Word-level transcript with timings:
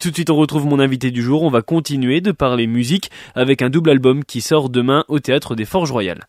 Tout 0.00 0.10
de 0.10 0.14
suite, 0.14 0.30
on 0.30 0.36
retrouve 0.36 0.64
mon 0.64 0.78
invité 0.78 1.10
du 1.10 1.22
jour. 1.22 1.42
On 1.42 1.50
va 1.50 1.60
continuer 1.60 2.20
de 2.20 2.30
parler 2.30 2.68
musique 2.68 3.10
avec 3.34 3.62
un 3.62 3.68
double 3.68 3.90
album 3.90 4.24
qui 4.24 4.40
sort 4.40 4.70
demain 4.70 5.04
au 5.08 5.18
théâtre 5.18 5.56
des 5.56 5.64
Forges 5.64 5.90
Royales. 5.90 6.28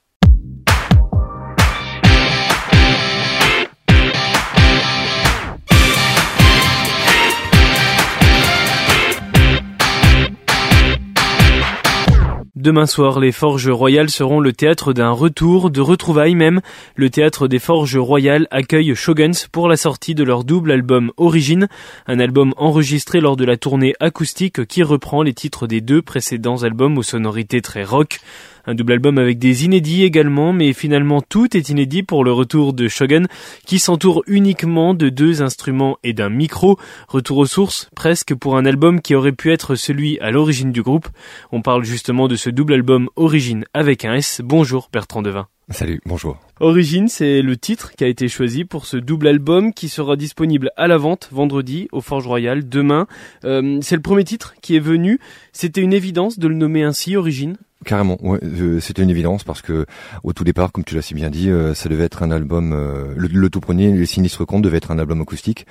Demain 12.59 12.87
soir, 12.87 13.21
les 13.21 13.31
Forges 13.31 13.69
Royales 13.69 14.09
seront 14.09 14.41
le 14.41 14.51
théâtre 14.51 14.91
d'un 14.91 15.11
retour, 15.11 15.71
de 15.71 15.79
retrouvailles 15.79 16.35
même. 16.35 16.59
Le 16.97 17.09
théâtre 17.09 17.47
des 17.47 17.57
Forges 17.57 17.95
Royales 17.95 18.49
accueille 18.51 18.93
Shoguns 18.95 19.47
pour 19.53 19.69
la 19.69 19.77
sortie 19.77 20.13
de 20.13 20.25
leur 20.25 20.43
double 20.43 20.73
album 20.73 21.13
Origine, 21.15 21.69
un 22.05 22.19
album 22.19 22.53
enregistré 22.57 23.21
lors 23.21 23.37
de 23.37 23.45
la 23.45 23.55
tournée 23.55 23.93
acoustique 24.01 24.65
qui 24.65 24.83
reprend 24.83 25.23
les 25.23 25.33
titres 25.33 25.67
des 25.67 25.79
deux 25.79 26.01
précédents 26.01 26.63
albums 26.63 26.97
aux 26.97 27.03
sonorités 27.03 27.61
très 27.61 27.85
rock. 27.85 28.19
Un 28.65 28.75
double 28.75 28.93
album 28.93 29.17
avec 29.17 29.39
des 29.39 29.65
inédits 29.65 30.03
également, 30.03 30.53
mais 30.53 30.73
finalement 30.73 31.21
tout 31.21 31.55
est 31.55 31.69
inédit 31.69 32.03
pour 32.03 32.23
le 32.23 32.31
retour 32.31 32.73
de 32.73 32.87
Shogun, 32.87 33.25
qui 33.65 33.79
s'entoure 33.79 34.23
uniquement 34.27 34.93
de 34.93 35.09
deux 35.09 35.41
instruments 35.41 35.97
et 36.03 36.13
d'un 36.13 36.29
micro. 36.29 36.77
Retour 37.07 37.37
aux 37.37 37.45
sources, 37.45 37.89
presque 37.95 38.35
pour 38.35 38.57
un 38.57 38.65
album 38.65 39.01
qui 39.01 39.15
aurait 39.15 39.31
pu 39.31 39.51
être 39.51 39.75
celui 39.75 40.19
à 40.19 40.31
l'origine 40.31 40.71
du 40.71 40.81
groupe. 40.81 41.07
On 41.51 41.61
parle 41.61 41.83
justement 41.83 42.27
de 42.27 42.35
ce 42.35 42.49
double 42.49 42.73
album 42.73 43.09
Origine 43.15 43.65
avec 43.73 44.05
un 44.05 44.15
S. 44.15 44.41
Bonjour 44.43 44.89
Bertrand 44.91 45.21
Devin. 45.21 45.47
Salut, 45.71 46.01
bonjour. 46.05 46.39
Origine, 46.59 47.07
c'est 47.09 47.43
le 47.43 47.55
titre 47.55 47.91
qui 47.95 48.03
a 48.03 48.07
été 48.07 48.27
choisi 48.27 48.65
pour 48.65 48.87
ce 48.87 48.97
double 48.97 49.27
album 49.27 49.71
qui 49.71 49.87
sera 49.87 50.15
disponible 50.15 50.71
à 50.77 50.87
la 50.87 50.97
vente 50.97 51.29
vendredi 51.31 51.87
au 51.91 52.01
Forge 52.01 52.25
Royal 52.25 52.67
demain. 52.67 53.05
Euh, 53.45 53.77
c'est 53.81 53.95
le 53.95 54.01
premier 54.01 54.23
titre 54.23 54.55
qui 54.61 54.75
est 54.75 54.81
venu. 54.81 55.19
C'était 55.53 55.81
une 55.81 55.93
évidence 55.93 56.39
de 56.39 56.47
le 56.47 56.55
nommer 56.55 56.81
ainsi, 56.81 57.15
Origine 57.15 57.55
Carrément, 57.85 58.17
ouais, 58.21 58.39
euh, 58.43 58.81
c'était 58.81 59.03
une 59.03 59.09
évidence 59.09 59.45
parce 59.45 59.61
que 59.61 59.85
au 60.23 60.33
tout 60.33 60.43
départ, 60.43 60.73
comme 60.73 60.83
tu 60.83 60.95
l'as 60.95 61.01
si 61.01 61.13
bien 61.13 61.29
dit, 61.29 61.49
euh, 61.49 61.73
ça 61.73 61.87
devait 61.87 62.03
être 62.03 62.23
un 62.23 62.31
album. 62.31 62.73
Euh, 62.73 63.13
le, 63.15 63.49
tout 63.49 63.61
premier, 63.61 63.89
les 63.93 64.05
sinistres 64.05 64.45
comptes, 64.45 64.63
devait 64.63 64.77
être 64.77 64.91
un 64.91 64.99
album 64.99 65.21
acoustique. 65.21 65.65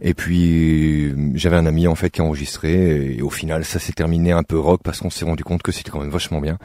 Et 0.00 0.14
puis 0.14 1.12
j'avais 1.34 1.56
un 1.56 1.66
ami 1.66 1.88
en 1.88 1.96
fait 1.96 2.10
qui 2.10 2.20
a 2.20 2.24
enregistré 2.24 3.16
et, 3.16 3.22
au 3.22 3.30
final, 3.30 3.64
ça 3.64 3.80
s'est 3.80 3.92
terminé 3.92 4.30
un 4.30 4.44
peu 4.44 4.56
rock 4.56 4.82
parce 4.84 5.00
qu'on 5.00 5.10
s'est 5.10 5.24
rendu 5.24 5.42
compte 5.42 5.62
que 5.62 5.72
c'était 5.72 5.90
quand 5.90 5.98
même 5.98 6.10
vachement 6.10 6.40
bien. 6.40 6.58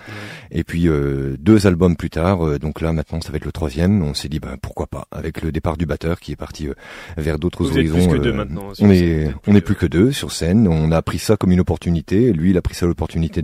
Et 0.51 0.63
puis 0.63 0.87
deux 1.39 1.65
albums 1.65 1.95
plus 1.95 2.11
tard, 2.11 2.59
donc 2.59 2.79
là 2.79 2.93
maintenant 2.93 3.19
ça 3.19 3.31
va 3.31 3.37
être 3.37 3.45
le 3.45 3.51
troisième. 3.51 4.03
On 4.03 4.13
s'est 4.13 4.29
dit 4.29 4.39
ben 4.39 4.57
pourquoi 4.61 4.85
pas 4.85 5.07
avec 5.11 5.41
le 5.41 5.51
départ 5.51 5.75
du 5.75 5.87
batteur 5.87 6.19
qui 6.19 6.33
est 6.33 6.35
parti 6.35 6.67
vers 7.17 7.39
d'autres 7.39 7.71
horizons. 7.71 7.97
Êtes 7.97 8.09
plus 8.09 8.17
que 8.19 8.23
deux 8.23 8.33
maintenant. 8.33 8.69
on 8.79 8.91
est 8.91 9.31
on 9.47 9.55
est 9.55 9.61
plus 9.61 9.75
que 9.75 9.87
deux 9.87 10.11
sur 10.11 10.31
scène. 10.31 10.67
On 10.67 10.91
a 10.91 11.01
pris 11.01 11.17
ça 11.17 11.35
comme 11.35 11.51
une 11.51 11.61
opportunité. 11.61 12.31
Lui, 12.31 12.51
il 12.51 12.57
a 12.57 12.61
pris 12.61 12.75
ça 12.75 12.85
l'opportunité 12.85 13.41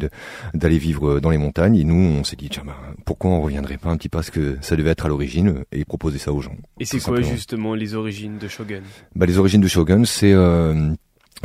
d'aller 0.54 0.78
vivre 0.78 1.20
dans 1.20 1.32
les 1.32 1.39
montagnes. 1.40 1.76
Et 1.78 1.84
nous, 1.84 1.96
on 1.96 2.24
s'est 2.24 2.36
dit, 2.36 2.50
tiens, 2.50 2.64
bah, 2.66 2.78
pourquoi 3.06 3.32
on 3.32 3.42
reviendrait 3.42 3.78
pas 3.78 3.90
un 3.90 3.98
petit 3.98 4.10
peu 4.10 4.20
à 4.20 4.24
ce 4.24 4.32
que 4.32 4.58
ça 4.62 4.76
devait 4.76 4.92
être 4.92 5.06
à 5.06 5.10
l'origine 5.10 5.64
et 5.72 5.86
proposer 5.86 6.20
ça 6.20 6.32
aux 6.32 6.42
gens. 6.42 6.56
Et 6.80 6.86
c'est 6.86 7.00
quoi 7.00 7.22
justement 7.22 7.74
les 7.74 7.96
origines 7.96 8.38
de 8.38 8.48
Shogun? 8.48 8.82
Bah 9.16 9.26
les 9.26 9.38
origines 9.38 9.62
de 9.62 9.68
Shogun, 9.68 10.06
c'est 10.06 10.34
euh, 10.34 10.92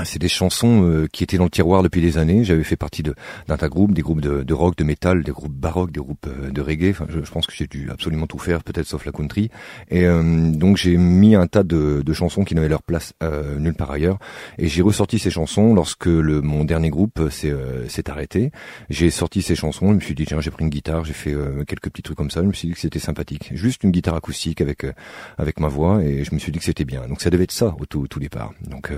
c'est 0.03 0.19
des 0.19 0.28
chansons 0.28 0.83
euh, 0.83 1.06
qui 1.12 1.23
étaient 1.23 1.39
dans 1.39 1.45
le 1.45 1.50
tiroir 1.50 1.83
depuis 1.84 2.00
des 2.00 2.19
années. 2.19 2.42
J'avais 2.42 2.64
fait 2.64 2.77
partie 2.77 3.05
d'un 3.05 3.14
tas 3.47 3.56
de 3.56 3.69
groupes, 3.69 3.95
des 3.95 4.03
groupes 4.03 4.20
de, 4.20 4.42
de, 4.42 4.55
rock, 4.55 4.77
de 4.77 4.83
métal, 4.83 5.23
des 5.23 5.31
groupes 5.31 5.53
baroques, 5.53 5.92
des 5.92 6.00
groupes 6.00 6.27
euh, 6.27 6.50
de 6.50 6.61
reggae. 6.61 6.91
Enfin, 6.91 7.06
je, 7.09 7.23
je 7.23 7.31
pense 7.31 7.47
que 7.47 7.55
j'ai 7.55 7.69
dû 7.69 7.89
absolument 7.91 8.27
tout 8.27 8.39
faire, 8.39 8.65
peut-être 8.65 8.87
sauf 8.87 9.05
la 9.05 9.12
country. 9.12 9.50
Et 9.91 10.05
euh, 10.05 10.50
donc 10.50 10.78
j'ai 10.78 10.97
mis 10.97 11.37
un 11.37 11.47
tas 11.47 11.62
de, 11.62 12.03
de 12.05 12.12
chansons 12.12 12.42
qui 12.42 12.56
n'avaient 12.56 12.69
leur 12.69 12.83
place 12.83 13.12
nulle 13.59 13.75
part 13.75 13.91
ailleurs. 13.92 14.19
Et 14.59 14.69
j'ai 14.69 14.83
ressorti 14.83 15.19
ces 15.19 15.31
chansons 15.31 15.75
lorsque 15.75 16.06
le, 16.06 16.41
mon 16.41 16.65
dernier 16.65 16.91
groupe 16.91 17.31
s'est 17.31 18.11
arrêté. 18.11 18.50
J'ai 18.91 19.11
sorti 19.11 19.42
ces 19.42 19.55
chansons. 19.55 19.91
Je 19.91 19.95
me 19.95 20.00
suis 20.00 20.15
dit 20.15 20.25
tiens, 20.27 20.41
j'ai 20.41 20.50
pris 20.50 20.65
une 20.65 20.70
guitare, 20.70 21.05
j'ai 21.05 21.12
fait 21.12 21.34
quelques 21.67 21.91
petits 21.91 22.03
trucs 22.03 22.17
comme 22.17 22.31
ça. 22.31 22.42
Je 22.42 22.47
me 22.47 22.53
suis 22.53 22.69
dit 22.69 22.75
que 22.75 22.81
c'était 22.81 22.98
sympathique. 22.98 23.50
Juste 23.55 23.84
une 23.84 23.91
guitare 23.91 24.16
acoustique 24.16 24.61
avec 24.61 24.87
avec 25.38 25.61
ma 25.61 25.69
voix 25.69 26.03
et 26.03 26.25
je 26.25 26.34
me 26.34 26.38
suis 26.38 26.53
dit 26.53 26.59
que 26.59 26.65
c'était 26.65 26.84
bien. 26.84 27.06
Donc 27.09 27.21
ça 27.21 27.31
devait 27.31 27.44
être 27.44 27.53
ça 27.53 27.75
au 27.78 27.87
tout, 27.87 28.06
tout 28.09 28.21
départ. 28.21 28.53
Donc 28.69 28.93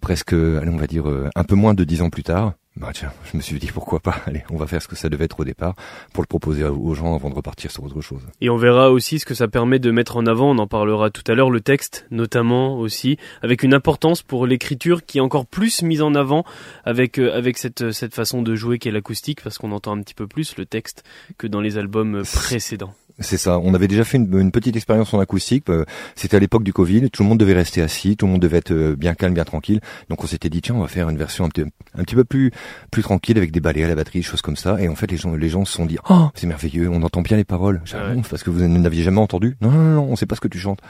presque, 0.00 0.32
allez, 0.32 0.70
on 0.70 0.76
va 0.76 0.86
dire, 0.86 1.08
euh, 1.08 1.28
un 1.34 1.44
peu 1.44 1.54
moins 1.54 1.74
de 1.74 1.84
dix 1.84 2.02
ans 2.02 2.10
plus 2.10 2.22
tard, 2.22 2.54
bah 2.78 2.90
tiens, 2.94 3.10
je 3.30 3.36
me 3.36 3.42
suis 3.42 3.58
dit 3.58 3.70
pourquoi 3.72 3.98
pas, 3.98 4.16
allez, 4.26 4.44
on 4.50 4.56
va 4.56 4.68
faire 4.68 4.80
ce 4.80 4.86
que 4.86 4.94
ça 4.94 5.08
devait 5.08 5.24
être 5.24 5.40
au 5.40 5.44
départ 5.44 5.74
pour 6.12 6.22
le 6.22 6.28
proposer 6.28 6.64
aux 6.64 6.94
gens 6.94 7.16
avant 7.16 7.28
de 7.28 7.34
repartir 7.34 7.72
sur 7.72 7.82
autre 7.82 8.00
chose. 8.00 8.22
Et 8.40 8.50
on 8.50 8.56
verra 8.56 8.92
aussi 8.92 9.18
ce 9.18 9.26
que 9.26 9.34
ça 9.34 9.48
permet 9.48 9.80
de 9.80 9.90
mettre 9.90 10.16
en 10.16 10.26
avant, 10.26 10.50
on 10.50 10.58
en 10.58 10.68
parlera 10.68 11.10
tout 11.10 11.24
à 11.26 11.34
l'heure, 11.34 11.50
le 11.50 11.60
texte 11.60 12.06
notamment 12.12 12.78
aussi, 12.78 13.18
avec 13.42 13.64
une 13.64 13.74
importance 13.74 14.22
pour 14.22 14.46
l'écriture 14.46 15.04
qui 15.04 15.18
est 15.18 15.22
encore 15.22 15.46
plus 15.46 15.82
mise 15.82 16.02
en 16.02 16.14
avant 16.14 16.44
avec 16.84 17.18
euh, 17.18 17.36
avec 17.36 17.58
cette 17.58 17.90
cette 17.90 18.14
façon 18.14 18.42
de 18.42 18.54
jouer 18.54 18.78
qui 18.78 18.88
est 18.88 18.92
l'acoustique 18.92 19.42
parce 19.42 19.58
qu'on 19.58 19.72
entend 19.72 19.96
un 19.96 20.02
petit 20.02 20.14
peu 20.14 20.28
plus 20.28 20.56
le 20.56 20.64
texte 20.64 21.02
que 21.36 21.48
dans 21.48 21.60
les 21.60 21.78
albums 21.78 22.22
précédents. 22.22 22.94
C'est 23.20 23.36
ça. 23.36 23.58
On 23.58 23.74
avait 23.74 23.88
déjà 23.88 24.04
fait 24.04 24.16
une, 24.18 24.52
petite 24.52 24.76
expérience 24.76 25.12
en 25.12 25.18
acoustique. 25.18 25.68
Euh, 25.70 25.84
c'était 26.14 26.36
à 26.36 26.40
l'époque 26.40 26.62
du 26.62 26.72
Covid. 26.72 27.10
Tout 27.10 27.22
le 27.24 27.28
monde 27.28 27.38
devait 27.38 27.54
rester 27.54 27.82
assis. 27.82 28.16
Tout 28.16 28.26
le 28.26 28.32
monde 28.32 28.42
devait 28.42 28.58
être 28.58 28.70
euh, 28.70 28.96
bien 28.96 29.14
calme, 29.14 29.34
bien 29.34 29.44
tranquille. 29.44 29.80
Donc 30.08 30.22
on 30.22 30.26
s'était 30.26 30.48
dit 30.48 30.62
tiens, 30.62 30.76
on 30.76 30.80
va 30.80 30.88
faire 30.88 31.08
une 31.08 31.16
version 31.16 31.44
un 31.44 31.48
petit, 31.48 31.62
un 31.62 32.04
petit 32.04 32.14
peu 32.14 32.24
plus 32.24 32.52
plus 32.90 33.02
tranquille 33.02 33.36
avec 33.36 33.50
des 33.50 33.60
balais 33.60 33.82
à 33.82 33.88
la 33.88 33.96
batterie, 33.96 34.22
choses 34.22 34.42
comme 34.42 34.56
ça. 34.56 34.80
Et 34.80 34.88
en 34.88 34.94
fait, 34.94 35.10
les 35.10 35.16
gens 35.16 35.34
les 35.34 35.48
gens 35.48 35.64
se 35.64 35.72
sont 35.72 35.86
dit 35.86 35.98
oh 36.08 36.28
c'est 36.34 36.46
merveilleux. 36.46 36.88
On 36.88 37.02
entend 37.02 37.22
bien 37.22 37.36
les 37.36 37.44
paroles. 37.44 37.82
Ah 37.92 38.12
parce 38.30 38.42
que 38.42 38.50
vous 38.50 38.66
n'aviez 38.66 39.02
jamais 39.02 39.20
entendu. 39.20 39.56
Non 39.60 39.70
non 39.70 39.82
non, 39.94 40.06
on 40.10 40.16
sait 40.16 40.26
pas 40.26 40.36
ce 40.36 40.40
que 40.40 40.48
tu 40.48 40.58
chantes. 40.58 40.80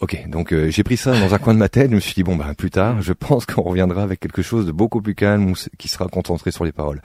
Ok, 0.00 0.28
donc 0.28 0.52
euh, 0.52 0.70
j'ai 0.70 0.82
pris 0.82 0.96
ça 0.96 1.18
dans 1.18 1.34
un 1.34 1.38
coin 1.38 1.54
de 1.54 1.58
ma 1.58 1.68
tête. 1.68 1.90
Je 1.90 1.94
me 1.96 2.00
suis 2.00 2.14
dit 2.14 2.24
bon 2.24 2.36
bah 2.36 2.52
plus 2.56 2.70
tard, 2.70 3.02
je 3.02 3.12
pense 3.12 3.46
qu'on 3.46 3.62
reviendra 3.62 4.02
avec 4.02 4.18
quelque 4.18 4.42
chose 4.42 4.66
de 4.66 4.72
beaucoup 4.72 5.00
plus 5.00 5.14
calme 5.14 5.52
qui 5.78 5.88
sera 5.88 6.08
concentré 6.08 6.50
sur 6.50 6.64
les 6.64 6.72
paroles. 6.72 7.02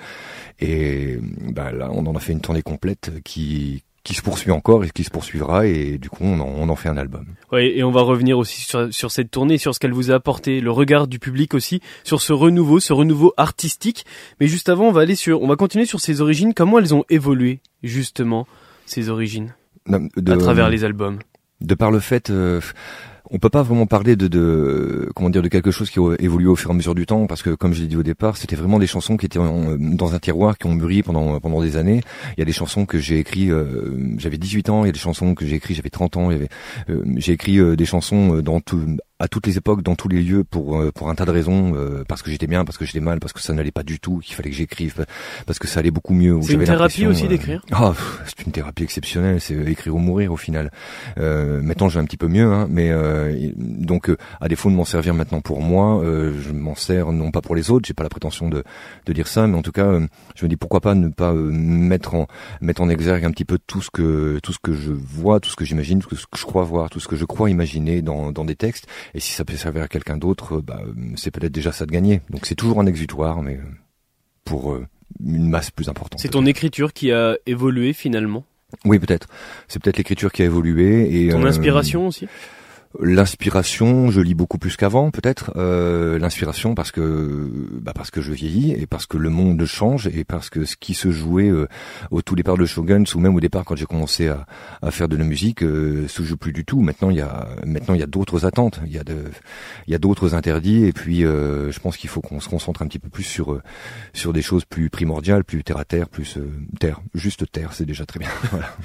Et 0.60 1.20
bah 1.52 1.72
là, 1.72 1.90
on 1.92 2.06
en 2.08 2.16
a 2.16 2.20
fait 2.20 2.34
une 2.34 2.42
tournée 2.42 2.62
complète 2.62 3.12
qui 3.24 3.84
qui 4.04 4.14
se 4.14 4.22
poursuit 4.22 4.52
encore 4.52 4.84
et 4.84 4.90
qui 4.90 5.04
se 5.04 5.10
poursuivra 5.10 5.66
et 5.66 5.98
du 5.98 6.10
coup 6.10 6.24
on 6.24 6.40
en, 6.40 6.46
on 6.46 6.70
en 6.70 6.76
fait 6.76 6.90
un 6.90 6.98
album. 6.98 7.26
Oui, 7.52 7.72
et 7.76 7.84
on 7.84 7.92
va 7.92 8.02
revenir 8.02 8.38
aussi 8.38 8.62
sur, 8.62 8.94
sur 8.94 9.12
cette 9.12 9.32
tournée, 9.32 9.58
sur 9.58 9.74
ce 9.74 9.80
qu'elle 9.80 9.94
vous 9.94 10.12
a 10.12 10.16
apporté, 10.16 10.60
le 10.60 10.72
regard 10.72 11.08
du 11.08 11.20
public 11.20 11.54
aussi, 11.54 11.82
sur 12.04 12.22
ce 12.22 12.34
renouveau, 12.34 12.80
ce 12.80 12.92
renouveau 12.92 13.34
artistique. 13.38 14.06
Mais 14.40 14.48
juste 14.48 14.68
avant, 14.68 14.90
on 14.90 14.92
va 14.92 15.02
aller 15.02 15.16
sur, 15.16 15.42
on 15.42 15.48
va 15.48 15.56
continuer 15.56 15.86
sur 15.86 16.02
ses 16.02 16.20
origines. 16.20 16.54
Comment 16.54 16.80
elles 16.80 16.94
ont 16.94 17.06
évolué 17.10 17.60
justement 17.82 18.46
ces 18.86 19.10
origines 19.10 19.56
à 19.88 20.38
travers 20.38 20.70
les 20.70 20.84
albums? 20.84 21.20
De 21.62 21.76
par 21.76 21.92
le 21.92 22.00
fait. 22.00 22.30
Euh, 22.30 22.60
on 23.32 23.40
peut 23.40 23.50
pas 23.50 23.64
vraiment 23.64 23.86
parler 23.86 24.16
de, 24.16 24.28
de, 24.28 25.10
comment 25.16 25.30
dire 25.30 25.42
de 25.42 25.48
quelque 25.48 25.72
chose 25.72 25.90
qui 25.90 26.00
a 26.00 26.16
évolué 26.20 26.48
au 26.48 26.56
fur 26.56 26.70
et 26.70 26.74
à 26.74 26.76
mesure 26.76 26.96
du 26.96 27.06
temps 27.06 27.26
parce 27.26 27.42
que 27.42 27.52
comme 27.52 27.74
je 27.74 27.82
l'ai 27.82 27.88
dit 27.88 27.96
au 27.96 28.04
départ 28.04 28.38
c'était 28.38 28.56
vraiment 28.56 28.80
des 28.80 28.88
chansons 28.88 29.18
qui 29.18 29.26
étaient 29.26 29.40
dans 29.40 30.14
un 30.14 30.20
tiroir 30.20 30.58
qui 30.58 30.68
ont 30.68 30.74
mûri 30.74 31.04
pendant 31.04 31.40
pendant 31.40 31.62
des 31.62 31.78
années. 31.78 32.02
Il 32.38 32.40
y 32.40 32.42
a 32.42 32.46
des 32.46 32.52
chansons 32.52 32.86
que 32.86 33.00
j'ai 33.00 33.20
écrit 33.20 33.50
euh, 33.50 34.18
j'avais 34.18 34.38
18 34.38 34.70
ans 34.70 34.84
il 34.84 34.88
y 34.88 34.90
a 34.90 34.94
des 34.94 35.00
chansons 35.00 35.36
que 35.36 35.46
j'ai 35.46 35.56
écrit 35.56 35.74
j'avais 35.74 35.90
30 35.90 36.18
ans 36.18 36.32
euh, 36.32 36.48
j'ai 37.18 37.34
écrit 37.34 37.60
euh, 37.60 37.76
des 37.76 37.86
chansons 37.86 38.42
dans 38.42 38.60
tout 38.60 38.98
à 39.20 39.28
toutes 39.28 39.48
les 39.48 39.58
époques, 39.58 39.84
dans 39.84 39.96
tous 39.96 40.10
les 40.10 40.22
lieux, 40.22 40.44
pour 40.44 40.80
euh, 40.80 40.92
pour 40.92 41.10
un 41.10 41.16
tas 41.16 41.26
de 41.26 41.32
raisons, 41.32 41.74
euh, 41.76 42.04
parce 42.08 42.22
que 42.22 42.32
j'étais 42.32 42.48
bien, 42.48 42.66
parce 42.66 42.78
que 42.78 42.86
j'étais 42.86 43.00
mal, 43.00 43.20
parce 43.20 43.32
que 43.32 43.42
ça 43.42 43.54
n'allait 43.54 43.72
pas 43.72 43.84
du 43.84 44.00
tout, 44.00 44.20
qu'il 44.20 44.36
fallait 44.36 44.50
que 44.50 44.56
j'écrive, 44.56 45.06
parce 45.46 45.60
que 45.60 45.68
ça 45.68 45.80
allait 45.80 45.92
beaucoup 45.92 46.14
mieux. 46.14 46.38
C'est 46.42 46.54
une 46.54 46.64
thérapie 46.64 47.06
aussi 47.06 47.26
euh, 47.26 47.30
d'écrire? 47.30 47.62
Ah, 47.72 47.94
c'est 48.26 48.46
une 48.46 48.52
thérapie 48.52 48.84
exceptionnelle, 48.84 49.40
c'est 49.40 49.56
écrire 49.56 49.96
ou 49.96 50.00
mourir 50.00 50.34
au 50.34 50.38
final. 50.38 50.72
maintenant, 51.16 51.90
j'ai 51.90 52.00
un 52.00 52.06
petit 52.06 52.18
peu 52.18 52.28
mieux, 52.28 52.52
hein, 52.52 52.68
mais 52.70 52.92
donc 53.56 54.12
à 54.42 54.48
défaut 54.48 54.70
de 54.70 54.76
m'en 54.76 54.86
servir 54.86 55.14
maintenant 55.14 55.42
pour 55.42 55.62
moi, 55.62 56.02
je 56.04 56.52
m'en 56.52 56.76
sers 56.76 57.12
non 57.12 57.32
pas 57.32 57.42
pour 57.42 57.56
les 57.56 57.70
autres. 57.70 57.88
J'ai 57.88 57.94
pas 57.94 58.04
la 58.04 58.10
prétention 58.10 58.50
de 58.50 58.64
de 59.06 59.14
dire 59.14 59.28
ça, 59.28 59.48
mais 59.48 59.58
en 59.58 59.62
tout 59.62 59.72
cas, 59.72 60.00
je 60.36 60.46
me 60.46 60.50
dis 60.50 60.58
pourquoi 60.58 60.82
pas 60.82 60.96
ne 60.96 61.10
pas 61.10 61.34
mettre 61.34 62.16
en 62.16 62.28
mettre 62.62 62.82
en 62.82 62.90
exergue 62.90 63.26
un 63.26 63.32
petit 63.32 63.46
peu 63.46 63.60
tout 63.68 63.82
ce 63.82 63.92
que 63.92 64.40
tout 64.42 64.54
ce 64.54 64.60
que 64.60 64.74
je 64.74 64.92
vois, 64.92 65.40
tout 65.40 65.50
ce 65.50 65.56
que 65.56 65.66
j'imagine, 65.66 66.00
tout 66.00 66.16
ce 66.16 66.26
que 66.26 66.38
je 66.38 66.46
crois 66.46 66.64
voir, 66.64 66.90
tout 66.90 67.00
ce 67.00 67.08
que 67.08 67.16
je 67.16 67.26
crois 67.26 67.50
imaginer 67.50 68.02
dans 68.02 68.32
dans 68.32 68.46
des 68.46 68.56
textes 68.56 68.88
et 69.14 69.20
si 69.20 69.32
ça 69.32 69.46
peut 69.46 69.56
servir 69.56 69.84
à 69.84 69.88
quelqu'un 69.88 70.18
d'autre, 70.18 70.58
euh, 70.58 70.62
bah, 70.62 70.82
c'est 71.16 71.32
peut-être 71.32 71.52
déjà 71.52 71.72
ça 71.72 71.86
de 71.86 71.92
gagner. 71.92 72.22
Donc 72.30 72.46
c'est 72.46 72.56
toujours 72.56 72.80
un 72.80 72.86
exutoire, 72.86 73.42
mais 73.42 73.56
euh, 73.56 73.64
pour 74.44 74.74
euh, 74.74 74.86
une 75.24 75.50
masse 75.50 75.72
plus 75.72 75.90
importante. 75.90 76.20
C'est 76.20 76.30
ton 76.30 76.46
écriture 76.46 76.94
qui 76.94 77.12
a 77.12 77.38
évolué 77.46 77.94
finalement? 77.94 78.46
Oui, 78.86 79.00
peut-être. 79.00 79.28
C'est 79.68 79.82
peut-être 79.82 79.98
l'écriture 79.98 80.32
qui 80.32 80.42
a 80.42 80.46
évolué. 80.46 81.26
Et, 81.26 81.30
ton 81.30 81.46
inspiration 81.46 82.08
aussi? 82.08 82.28
L'inspiration, 83.00 84.12
je 84.12 84.22
lis 84.22 84.36
beaucoup 84.36 84.58
plus 84.58 84.78
qu'avant, 84.78 85.10
peut-être. 85.10 85.52
Euh, 85.56 86.20
L'inspiration 86.20 86.76
parce 86.76 86.92
que 86.92 87.50
bah 87.82 87.92
parce 87.96 88.12
que 88.12 88.22
je 88.22 88.32
vieillis 88.32 88.72
et 88.72 88.86
parce 88.86 89.08
que 89.08 89.18
le 89.18 89.30
monde 89.30 89.66
change 89.66 90.08
et 90.08 90.24
parce 90.24 90.50
que 90.50 90.64
ce 90.66 90.76
qui 90.76 90.94
se 90.94 91.10
jouait 91.10 91.50
euh, 91.50 91.68
au 92.12 92.22
tout 92.22 92.36
départ 92.36 92.58
de 92.58 92.66
Shogun 92.66 93.04
ou 93.16 93.20
même 93.20 93.36
au 93.36 93.40
départ 93.40 93.66
quand 93.66 93.76
j'ai 93.76 93.86
commencé 93.86 94.28
à, 94.28 94.46
à, 94.82 94.92
faire 94.92 95.08
de 95.08 95.18
la 95.18 95.24
musique 95.24 95.64
euh, 95.64 96.08
se 96.08 96.22
joue 96.24 96.38
plus 96.38 96.54
du 96.54 96.66
tout. 96.66 96.82
Maintenant 96.82 97.10
il 97.10 97.18
y 97.18 97.22
a 97.22 97.48
maintenant 97.66 97.96
il 97.96 98.00
y 98.00 98.04
a 98.04 98.08
d'autres 98.08 98.46
attentes, 98.46 98.80
il 98.86 98.94
y 98.94 99.00
a 99.00 99.04
de 99.04 99.24
il 99.88 99.92
y 99.92 99.96
a 99.96 100.00
d'autres 100.00 100.36
interdits 100.36 100.86
et 100.86 100.94
puis 100.94 101.26
euh, 101.26 101.72
je 101.72 101.80
pense 101.80 101.98
qu'il 101.98 102.10
faut 102.10 102.22
qu'on 102.22 102.40
se 102.40 102.50
concentre 102.50 102.82
un 102.82 102.88
petit 102.88 103.00
peu 103.00 103.10
plus 103.10 103.24
sur 103.24 103.54
euh, 103.54 103.62
sur 104.14 104.34
des 104.34 104.42
choses 104.42 104.66
plus 104.66 104.90
primordiales, 104.90 105.44
plus 105.44 105.64
terre 105.64 105.78
à 105.78 105.86
terre, 105.86 106.10
plus 106.10 106.38
euh, 106.38 106.52
terre, 106.80 107.02
juste 107.14 107.52
terre, 107.52 107.74
c'est 107.74 107.86
déjà 107.86 108.06
très 108.06 108.20
bien. 108.20 108.30
voilà. 108.52 108.76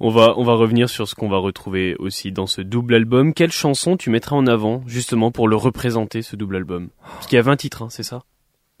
On 0.00 0.10
va 0.10 0.34
on 0.36 0.44
va 0.44 0.54
revenir 0.54 0.88
sur 0.88 1.08
ce 1.08 1.14
qu'on 1.14 1.28
va 1.28 1.38
retrouver 1.38 1.96
aussi 1.98 2.32
dans 2.32 2.46
ce 2.46 2.60
double 2.60 2.94
album. 2.94 3.34
Chanson 3.56 3.96
tu 3.96 4.10
mettrais 4.10 4.36
en 4.36 4.46
avant 4.46 4.82
justement 4.86 5.30
pour 5.30 5.48
le 5.48 5.56
représenter 5.56 6.22
ce 6.22 6.36
double 6.36 6.56
album? 6.56 6.88
Parce 7.14 7.26
qu'il 7.26 7.36
y 7.36 7.38
a 7.38 7.42
20 7.42 7.56
titres, 7.56 7.82
hein, 7.82 7.88
c'est 7.90 8.02
ça? 8.02 8.22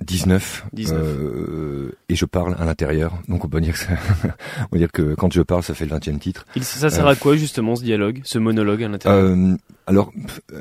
19. 0.04 0.66
19. 0.74 1.00
Euh, 1.02 1.92
et 2.10 2.16
je 2.16 2.26
parle 2.26 2.54
à 2.58 2.66
l'intérieur. 2.66 3.14
Donc 3.28 3.46
on 3.46 3.48
peut 3.48 3.62
dire 3.62 3.72
que 3.72 3.78
ça- 3.78 3.94
on 4.60 4.66
peut 4.68 4.76
dire 4.78 4.92
que 4.92 5.14
quand 5.14 5.32
je 5.32 5.40
parle, 5.40 5.62
ça 5.62 5.72
fait 5.72 5.86
le 5.86 5.90
20e 5.96 6.18
titre. 6.18 6.44
Il- 6.54 6.64
ça 6.64 6.90
sert 6.90 7.06
à 7.06 7.16
quoi 7.16 7.34
justement 7.36 7.76
ce 7.76 7.82
dialogue, 7.82 8.20
ce 8.24 8.38
monologue 8.38 8.82
à 8.84 8.88
l'intérieur? 8.88 9.24
Euh, 9.24 9.56
alors 9.86 10.12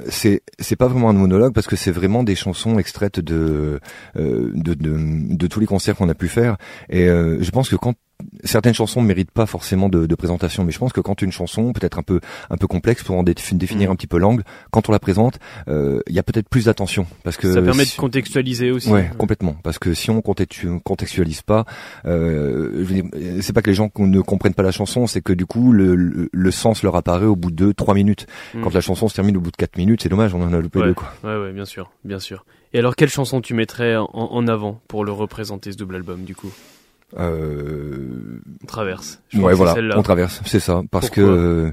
c'est 0.07 0.41
c'est 0.59 0.77
pas 0.77 0.88
vraiment 0.88 1.09
un 1.09 1.13
monologue 1.13 1.53
parce 1.53 1.67
que 1.67 1.75
c'est 1.75 1.91
vraiment 1.91 2.23
des 2.23 2.35
chansons 2.35 2.79
extraites 2.79 3.19
de 3.19 3.81
euh, 4.15 4.51
de, 4.53 4.73
de 4.73 5.35
de 5.35 5.47
tous 5.47 5.59
les 5.59 5.65
concerts 5.65 5.97
qu'on 5.97 6.07
a 6.09 6.13
pu 6.15 6.29
faire 6.29 6.56
et 6.89 7.09
euh, 7.09 7.38
je 7.41 7.51
pense 7.51 7.67
que 7.67 7.75
quand 7.75 7.95
certaines 8.44 8.73
chansons 8.73 9.01
ne 9.01 9.07
méritent 9.07 9.31
pas 9.31 9.45
forcément 9.45 9.89
de, 9.89 10.06
de 10.06 10.15
présentation 10.15 10.63
mais 10.63 10.71
je 10.71 10.79
pense 10.79 10.94
que 10.94 11.01
quand 11.01 11.21
une 11.21 11.31
chanson 11.31 11.73
peut 11.73 11.85
être 11.85 11.97
un 12.00 12.03
peu 12.03 12.19
un 12.50 12.57
peu 12.57 12.67
complexe 12.67 13.03
pour 13.03 13.15
en 13.17 13.23
dé- 13.23 13.35
définir 13.53 13.89
Mhm. 13.89 13.94
un 13.94 13.95
petit 13.95 14.07
peu 14.07 14.17
l'angle 14.17 14.44
quand 14.71 14.88
on 14.89 14.91
la 14.91 15.00
présente 15.00 15.39
euh, 15.67 16.00
il 16.07 16.13
y 16.15 16.19
a 16.19 16.23
peut-être 16.23 16.47
plus 16.50 16.65
d'attention 16.65 17.07
parce 17.23 17.38
que 17.38 17.51
Ça 17.53 17.62
permet 17.62 17.85
de 17.85 17.89
contextualiser 17.97 18.71
aussi. 18.71 18.89
Ouais, 18.89 19.09
complètement. 19.17 19.56
Parce 19.63 19.79
que 19.79 19.94
si 19.94 20.09
on 20.12 20.19
contextu- 20.21 20.79
contextualise 20.83 21.41
pas, 21.41 21.65
euh, 22.06 22.83
dire, 22.85 23.03
c'est 23.41 23.53
pas 23.53 23.62
que 23.62 23.69
les 23.69 23.75
gens 23.75 23.89
ne 23.97 24.21
comprennent 24.21 24.53
pas 24.53 24.63
la 24.63 24.71
chanson, 24.71 25.07
c'est 25.07 25.21
que 25.21 25.33
du 25.33 25.45
coup 25.45 25.71
le, 25.71 25.95
le, 25.95 26.29
le 26.31 26.51
sens 26.51 26.83
leur 26.83 26.95
apparaît 26.95 27.25
au 27.25 27.35
bout 27.35 27.51
de 27.51 27.71
3 27.71 27.94
minutes. 27.94 28.27
Mm. 28.53 28.62
Quand 28.62 28.73
la 28.73 28.81
chanson 28.81 29.07
se 29.07 29.15
termine 29.15 29.38
au 29.38 29.41
bout 29.41 29.51
de 29.51 29.56
4 29.57 29.77
minutes, 29.77 30.03
c'est 30.03 30.09
dommage, 30.09 30.33
on 30.33 30.41
en 30.41 30.53
a 30.53 30.59
loupé 30.59 30.79
Ouais. 30.79 30.85
deux 30.88 30.94
quoi. 30.94 31.13
Ouais, 31.23 31.38
ouais, 31.38 31.51
bien 31.53 31.65
sûr, 31.65 31.91
bien 32.03 32.19
sûr. 32.19 32.45
Et 32.73 32.79
alors, 32.79 32.95
quelle 32.95 33.09
chanson 33.09 33.39
tu 33.41 33.53
mettrais 33.53 33.95
en, 33.95 34.09
en 34.13 34.47
avant 34.47 34.81
pour 34.88 35.06
le 35.06 35.12
représenter 35.12 35.71
ce 35.71 35.77
double 35.77 35.95
album, 35.95 36.23
du 36.23 36.35
coup? 36.35 36.51
Euh, 37.17 38.41
On 38.63 38.65
traverse. 38.65 39.21
Je 39.29 39.39
ouais, 39.39 39.53
voilà, 39.53 39.75
on 39.97 40.03
traverse, 40.03 40.41
c'est 40.45 40.59
ça, 40.59 40.81
parce 40.91 41.09
Pourquoi 41.09 41.23
que 41.23 41.29
euh, 41.29 41.71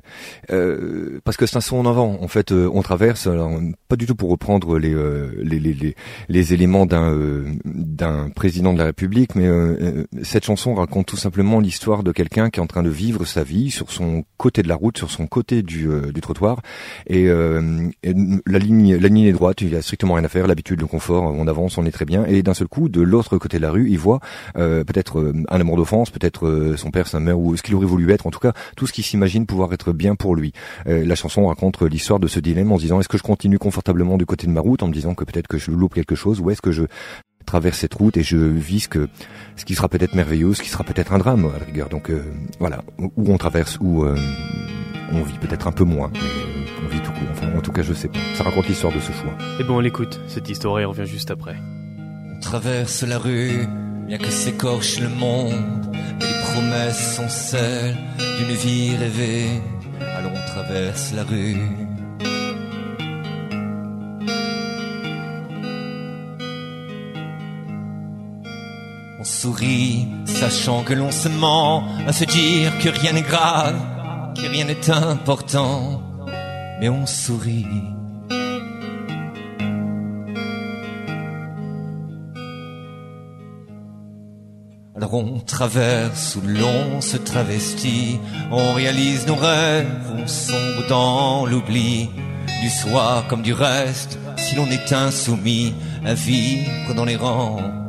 euh, 0.50 1.20
parce 1.24 1.36
que 1.36 1.46
c'est 1.46 1.56
un 1.56 1.60
son 1.60 1.76
en 1.78 1.86
avant. 1.86 2.18
En 2.20 2.28
fait, 2.28 2.52
euh, 2.52 2.70
on 2.72 2.82
traverse, 2.82 3.26
alors, 3.26 3.50
pas 3.88 3.96
du 3.96 4.06
tout 4.06 4.14
pour 4.14 4.30
reprendre 4.30 4.78
les 4.78 4.94
euh, 4.94 5.32
les, 5.42 5.58
les, 5.58 5.74
les 5.74 5.96
les 6.28 6.54
éléments 6.54 6.86
d'un 6.86 7.12
euh, 7.12 7.44
d'un 7.92 8.30
président 8.30 8.72
de 8.72 8.78
la 8.78 8.86
République, 8.86 9.34
mais 9.34 9.46
euh, 9.46 9.76
euh, 9.80 10.04
cette 10.22 10.44
chanson 10.44 10.74
raconte 10.74 11.06
tout 11.06 11.16
simplement 11.16 11.60
l'histoire 11.60 12.02
de 12.02 12.12
quelqu'un 12.12 12.50
qui 12.50 12.60
est 12.60 12.62
en 12.62 12.66
train 12.66 12.82
de 12.82 12.90
vivre 12.90 13.24
sa 13.24 13.44
vie 13.44 13.70
sur 13.70 13.90
son 13.90 14.24
côté 14.36 14.62
de 14.62 14.68
la 14.68 14.74
route, 14.74 14.98
sur 14.98 15.10
son 15.10 15.26
côté 15.26 15.62
du 15.62 15.88
euh, 15.88 16.12
du 16.12 16.20
trottoir, 16.20 16.60
et, 17.06 17.28
euh, 17.28 17.88
la 18.02 18.58
ligne 18.58 18.96
la 18.96 19.08
ligne 19.08 19.24
est 19.24 19.32
droite, 19.32 19.60
il 19.60 19.74
a 19.74 19.82
strictement 19.82 20.14
rien 20.14 20.24
à 20.24 20.28
faire, 20.28 20.46
l'habitude, 20.46 20.80
le 20.80 20.86
confort, 20.86 21.24
on 21.24 21.46
avance, 21.46 21.78
on 21.78 21.86
est 21.86 21.90
très 21.90 22.04
bien, 22.04 22.24
et 22.24 22.42
d'un 22.42 22.54
seul 22.54 22.68
coup, 22.68 22.88
de 22.88 23.00
l'autre 23.00 23.38
côté 23.38 23.58
de 23.58 23.62
la 23.62 23.70
rue, 23.70 23.88
il 23.90 23.98
voit 23.98 24.20
euh, 24.56 24.84
peut-être 24.84 25.20
euh, 25.20 25.32
un 25.48 25.60
amour 25.60 25.76
d'enfance, 25.76 26.10
peut-être 26.10 26.74
son 26.76 26.90
père, 26.90 27.06
sa 27.06 27.20
mère, 27.20 27.38
ou 27.38 27.56
ce 27.56 27.62
qu'il 27.62 27.74
aurait 27.74 27.86
voulu 27.86 28.10
être, 28.10 28.26
en 28.26 28.30
tout 28.30 28.40
cas, 28.40 28.52
tout 28.76 28.86
ce 28.86 28.92
qu'il 28.92 29.04
s'imagine 29.04 29.46
pouvoir 29.46 29.72
être 29.72 29.92
bien 29.92 30.14
pour 30.14 30.34
lui. 30.34 30.52
La 30.86 31.14
chanson 31.14 31.46
raconte 31.46 31.80
l'histoire 31.82 32.18
de 32.18 32.28
ce 32.28 32.40
dilemme 32.40 32.72
en 32.72 32.76
se 32.76 32.82
disant, 32.82 33.00
est-ce 33.00 33.08
que 33.08 33.18
je 33.18 33.22
continue 33.22 33.58
confortablement 33.58 34.16
du 34.16 34.26
côté 34.26 34.46
de 34.46 34.52
ma 34.52 34.60
route, 34.60 34.82
en 34.82 34.88
me 34.88 34.92
disant 34.92 35.14
que 35.14 35.24
peut-être 35.24 35.48
que 35.48 35.58
je 35.58 35.70
loupe 35.70 35.94
quelque 35.94 36.14
chose, 36.14 36.40
ou 36.40 36.50
est-ce 36.50 36.62
que 36.62 36.72
je 36.72 36.84
traverse 37.52 37.80
cette 37.80 37.92
route 37.92 38.16
et 38.16 38.22
je 38.22 38.38
vis 38.38 38.80
ce 38.80 38.88
que 38.88 39.08
ce 39.56 39.66
qui 39.66 39.74
sera 39.74 39.86
peut-être 39.90 40.14
merveilleux, 40.14 40.54
ce 40.54 40.62
qui 40.62 40.70
sera 40.70 40.84
peut-être 40.84 41.12
un 41.12 41.18
drame 41.18 41.44
à 41.54 41.58
la 41.58 41.66
rigueur. 41.66 41.90
Donc 41.90 42.08
euh, 42.08 42.24
voilà, 42.58 42.82
où 42.98 43.30
on 43.30 43.36
traverse, 43.36 43.76
où 43.78 44.04
euh, 44.04 44.16
on 45.12 45.22
vit 45.22 45.38
peut-être 45.38 45.66
un 45.66 45.72
peu 45.72 45.84
moins, 45.84 46.10
mais 46.14 46.20
on 46.82 46.88
vit 46.88 47.00
tout 47.00 47.12
court. 47.12 47.28
Enfin, 47.30 47.48
en 47.54 47.60
tout 47.60 47.72
cas, 47.72 47.82
je 47.82 47.92
sais 47.92 48.08
pas. 48.08 48.18
Ça 48.34 48.44
raconte 48.44 48.68
l'histoire 48.68 48.90
de 48.94 49.00
ce 49.00 49.12
choix. 49.12 49.36
Et 49.60 49.64
bon, 49.64 49.76
on 49.76 49.80
l'écoute, 49.80 50.18
cette 50.28 50.48
histoire, 50.48 50.80
et 50.80 50.86
on 50.86 50.92
revient 50.92 51.04
juste 51.04 51.30
après. 51.30 51.56
On 52.34 52.40
traverse 52.40 53.02
la 53.02 53.18
rue, 53.18 53.68
bien 54.06 54.16
que 54.16 54.30
s'écorche 54.30 54.98
le 54.98 55.10
monde, 55.10 55.90
mais 55.92 56.26
les 56.26 56.40
promesses 56.52 57.16
sont 57.16 57.28
celles 57.28 57.98
d'une 58.38 58.56
vie 58.56 58.96
rêvée. 58.96 59.60
Alors 60.16 60.32
on 60.34 60.46
traverse 60.54 61.12
la 61.14 61.24
rue. 61.24 61.56
On 69.22 69.24
sourit, 69.24 70.08
sachant 70.24 70.82
que 70.82 70.94
l'on 70.94 71.12
se 71.12 71.28
ment, 71.28 71.84
à 72.08 72.12
se 72.12 72.24
dire 72.24 72.76
que 72.80 72.88
rien 72.88 73.12
n'est 73.12 73.22
grave, 73.22 73.76
que 74.34 74.48
rien 74.48 74.64
n'est 74.64 74.90
important, 74.90 76.02
mais 76.80 76.88
on 76.88 77.06
sourit. 77.06 77.84
Alors 84.96 85.14
on 85.14 85.38
traverse 85.38 86.34
où 86.34 86.40
l'on 86.44 87.00
se 87.00 87.16
travestit, 87.16 88.18
on 88.50 88.72
réalise 88.72 89.28
nos 89.28 89.36
rêves, 89.36 89.86
on 90.16 90.26
sombre 90.26 90.88
dans 90.88 91.46
l'oubli, 91.46 92.10
du 92.60 92.70
soi 92.70 93.24
comme 93.28 93.42
du 93.42 93.52
reste, 93.52 94.18
si 94.36 94.56
l'on 94.56 94.66
est 94.66 94.92
insoumis 94.92 95.74
à 96.04 96.14
vivre 96.14 96.92
dans 96.96 97.04
l'errance. 97.04 97.81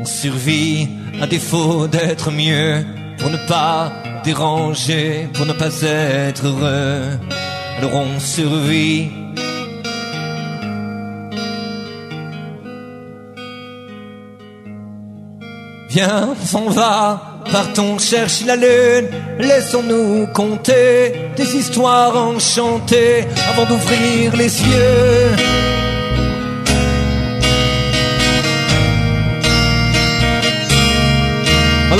On 0.00 0.06
survit 0.06 0.88
à 1.20 1.26
défaut 1.26 1.86
d'être 1.86 2.30
mieux, 2.30 2.82
pour 3.18 3.28
ne 3.28 3.36
pas 3.46 3.92
déranger, 4.24 5.28
pour 5.34 5.44
ne 5.44 5.52
pas 5.52 5.82
être 5.82 6.46
heureux. 6.46 7.18
Alors 7.76 7.94
on 7.94 8.18
survit 8.18 9.10
Viens, 15.90 16.34
on 16.54 16.70
va, 16.70 17.42
partons 17.52 17.98
chercher 17.98 18.46
la 18.46 18.56
lune, 18.56 19.08
laissons-nous 19.38 20.28
compter 20.28 21.12
des 21.36 21.56
histoires 21.56 22.16
enchantées 22.16 23.26
avant 23.52 23.66
d'ouvrir 23.66 24.34
les 24.34 24.62
yeux. 24.62 25.89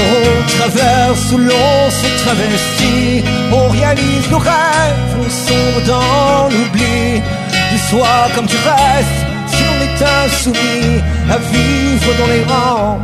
On 0.01 0.47
traverse 0.57 1.33
où 1.33 1.39
l'on 1.39 1.91
se 1.91 2.25
travestit, 2.25 3.25
on 3.53 3.69
réalise 3.69 4.31
nos 4.31 4.39
rêves, 4.39 5.17
on 5.19 5.31
sombre 5.31 5.81
dans 5.87 6.45
l'oubli, 6.49 7.23
du 7.73 7.79
soi 7.89 8.29
comme 8.35 8.47
du 8.47 8.57
reste, 8.57 9.21
si 9.47 9.63
l'on 9.65 9.79
est 9.87 10.01
insoumis 10.25 11.01
à 11.31 11.39
vivre 11.39 12.11
dans 12.19 12.27
les 12.27 12.45
rangs. 12.45 12.99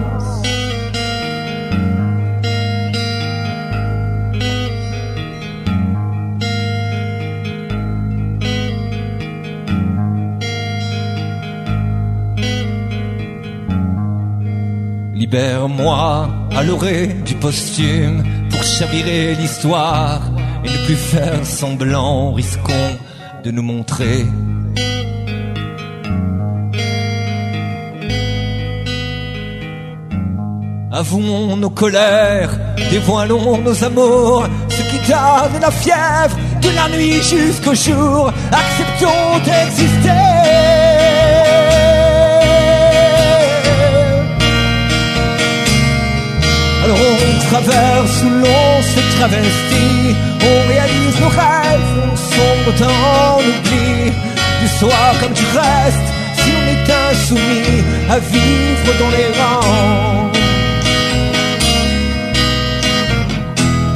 Libère-moi 15.14 16.28
à 16.56 16.62
l'orée 16.62 17.08
du 17.26 17.34
posthume 17.34 18.24
pour 18.50 18.62
chavirer 18.62 19.34
l'histoire 19.34 20.22
et 20.64 20.70
ne 20.70 20.86
plus 20.86 20.96
faire 20.96 21.44
semblant, 21.44 22.32
risquons 22.32 22.96
de 23.44 23.50
nous 23.50 23.62
montrer. 23.62 24.24
Avouons 30.92 31.56
nos 31.58 31.68
colères, 31.68 32.58
dévoilons 32.90 33.58
nos 33.58 33.84
amours, 33.84 34.46
ce 34.70 34.82
qui 34.90 34.98
donne 35.10 35.60
la 35.60 35.70
fièvre 35.70 36.36
de 36.62 36.70
la 36.74 36.88
nuit 36.96 37.20
jusqu'au 37.22 37.74
jour. 37.74 38.32
Acceptons 38.50 39.38
d'exister. 39.44 40.35
Alors 46.86 46.98
on 47.00 47.48
traverse 47.48 48.22
où 48.22 48.30
l'on 48.30 48.82
se 48.94 49.18
travestit, 49.18 50.14
on 50.40 50.68
réalise 50.68 51.20
nos 51.20 51.28
rêves, 51.30 51.92
on 52.04 52.14
sombre 52.14 52.78
dans 52.78 53.40
l'oubli, 53.42 54.12
du 54.60 54.68
soi 54.78 54.94
comme 55.20 55.32
du 55.32 55.46
reste, 55.46 56.06
si 56.36 56.48
on 56.58 56.64
est 56.74 56.86
insoumis 57.10 57.82
à 58.08 58.18
vivre 58.20 58.90
dans 59.00 59.10
les 59.16 59.28
rangs. 59.36 60.30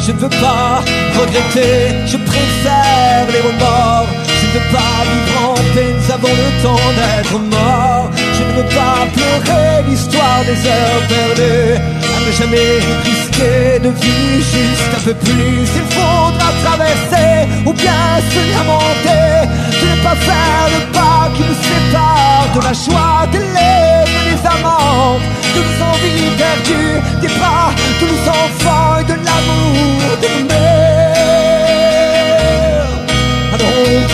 Je 0.00 0.10
ne 0.10 0.18
veux 0.18 0.28
pas 0.28 0.82
regretter, 1.20 1.94
je 2.06 2.16
préfère 2.16 3.26
les 3.32 3.40
remords. 3.48 4.08
Je 4.40 4.46
ne 4.46 4.52
veux 4.52 4.72
pas 4.72 4.96
vivre 5.06 5.50
en 5.50 5.74
peine 5.74 6.02
avant 6.12 6.34
le 6.42 6.62
temps 6.64 6.90
d'être 6.98 7.38
mort. 7.38 8.10
Je 8.16 8.42
ne 8.42 8.52
veux 8.56 8.68
pas 8.74 9.06
pleurer 9.14 9.84
l'histoire 9.88 10.42
des 10.44 10.66
heures 10.66 11.02
perdues. 11.08 12.09
Ne 12.26 12.32
jamais 12.32 12.80
risquer 13.04 13.78
de 13.82 13.88
vivre 13.88 14.44
juste 14.54 14.92
un 14.94 15.02
peu 15.04 15.14
plus. 15.14 15.68
Il 15.80 15.86
faudra 15.96 16.48
traverser 16.64 17.48
ou 17.64 17.72
bien 17.72 18.04
se 18.32 18.40
lamenter. 18.54 19.48
De 19.80 19.86
ne 19.90 19.96
pas 20.04 20.16
faire 20.16 20.66
le 20.74 20.80
pas 20.92 21.30
qui 21.34 21.42
nous 21.42 21.60
sépare 21.68 22.46
de 22.54 22.60
la 22.66 22.74
joie 22.84 23.26
des 23.32 23.38
lèvres 23.38 24.20
des 24.28 24.40
amantes. 24.46 25.26
De 25.54 25.60
nos 25.66 25.78
envies 25.90 26.32
perdues, 26.36 26.98
des 27.22 27.32
bras 27.38 27.72
de 28.00 28.04
nos 28.10 28.22
enfants 28.40 28.92
et 29.00 29.04
de 29.04 29.16
l'amour 29.26 30.00
de 30.22 30.28
nos 30.34 30.44
mères. 30.48 30.90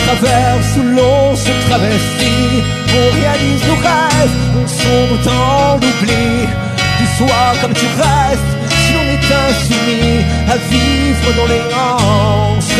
traverse, 0.05 0.71
où 0.79 0.83
l'on 0.95 1.35
se 1.35 1.51
travestit, 1.67 2.63
on 2.95 3.05
réalise 3.19 3.63
nos 3.67 3.79
rêves, 3.87 4.35
on 4.59 4.67
sombre 4.67 5.17
dans 5.25 5.75
l'oubli. 5.75 6.47
Tu 6.97 7.05
sois 7.17 7.53
comme 7.61 7.73
tu 7.73 7.85
restes, 7.85 8.51
si 8.81 8.93
l'on 8.93 9.07
est 9.15 9.27
insoumis 9.45 10.25
à 10.49 10.57
vivre 10.71 11.27
dans 11.37 11.47
les 11.53 11.63
hanches. 11.73 12.79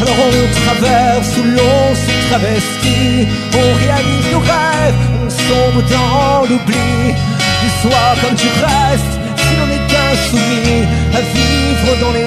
Alors 0.00 0.18
on 0.26 0.34
traverse, 0.64 1.32
où 1.38 1.44
l'on 1.56 1.94
se 1.94 2.12
travestit, 2.28 3.28
on 3.54 3.66
réalise 3.84 4.26
nos 4.32 4.40
rêves, 4.40 5.00
on 5.24 5.30
sombre 5.30 5.82
dans 5.90 6.40
l'oubli. 6.48 7.14
Tu 7.60 7.68
sois 7.82 8.12
comme 8.22 8.36
tu 8.36 8.48
restes, 8.48 9.14
si 9.36 9.50
l'on 9.58 9.68
est 9.78 9.90
insoumis 10.10 10.82
à 11.14 11.20
vivre 11.20 11.90
dans 12.00 12.12
les 12.12 12.26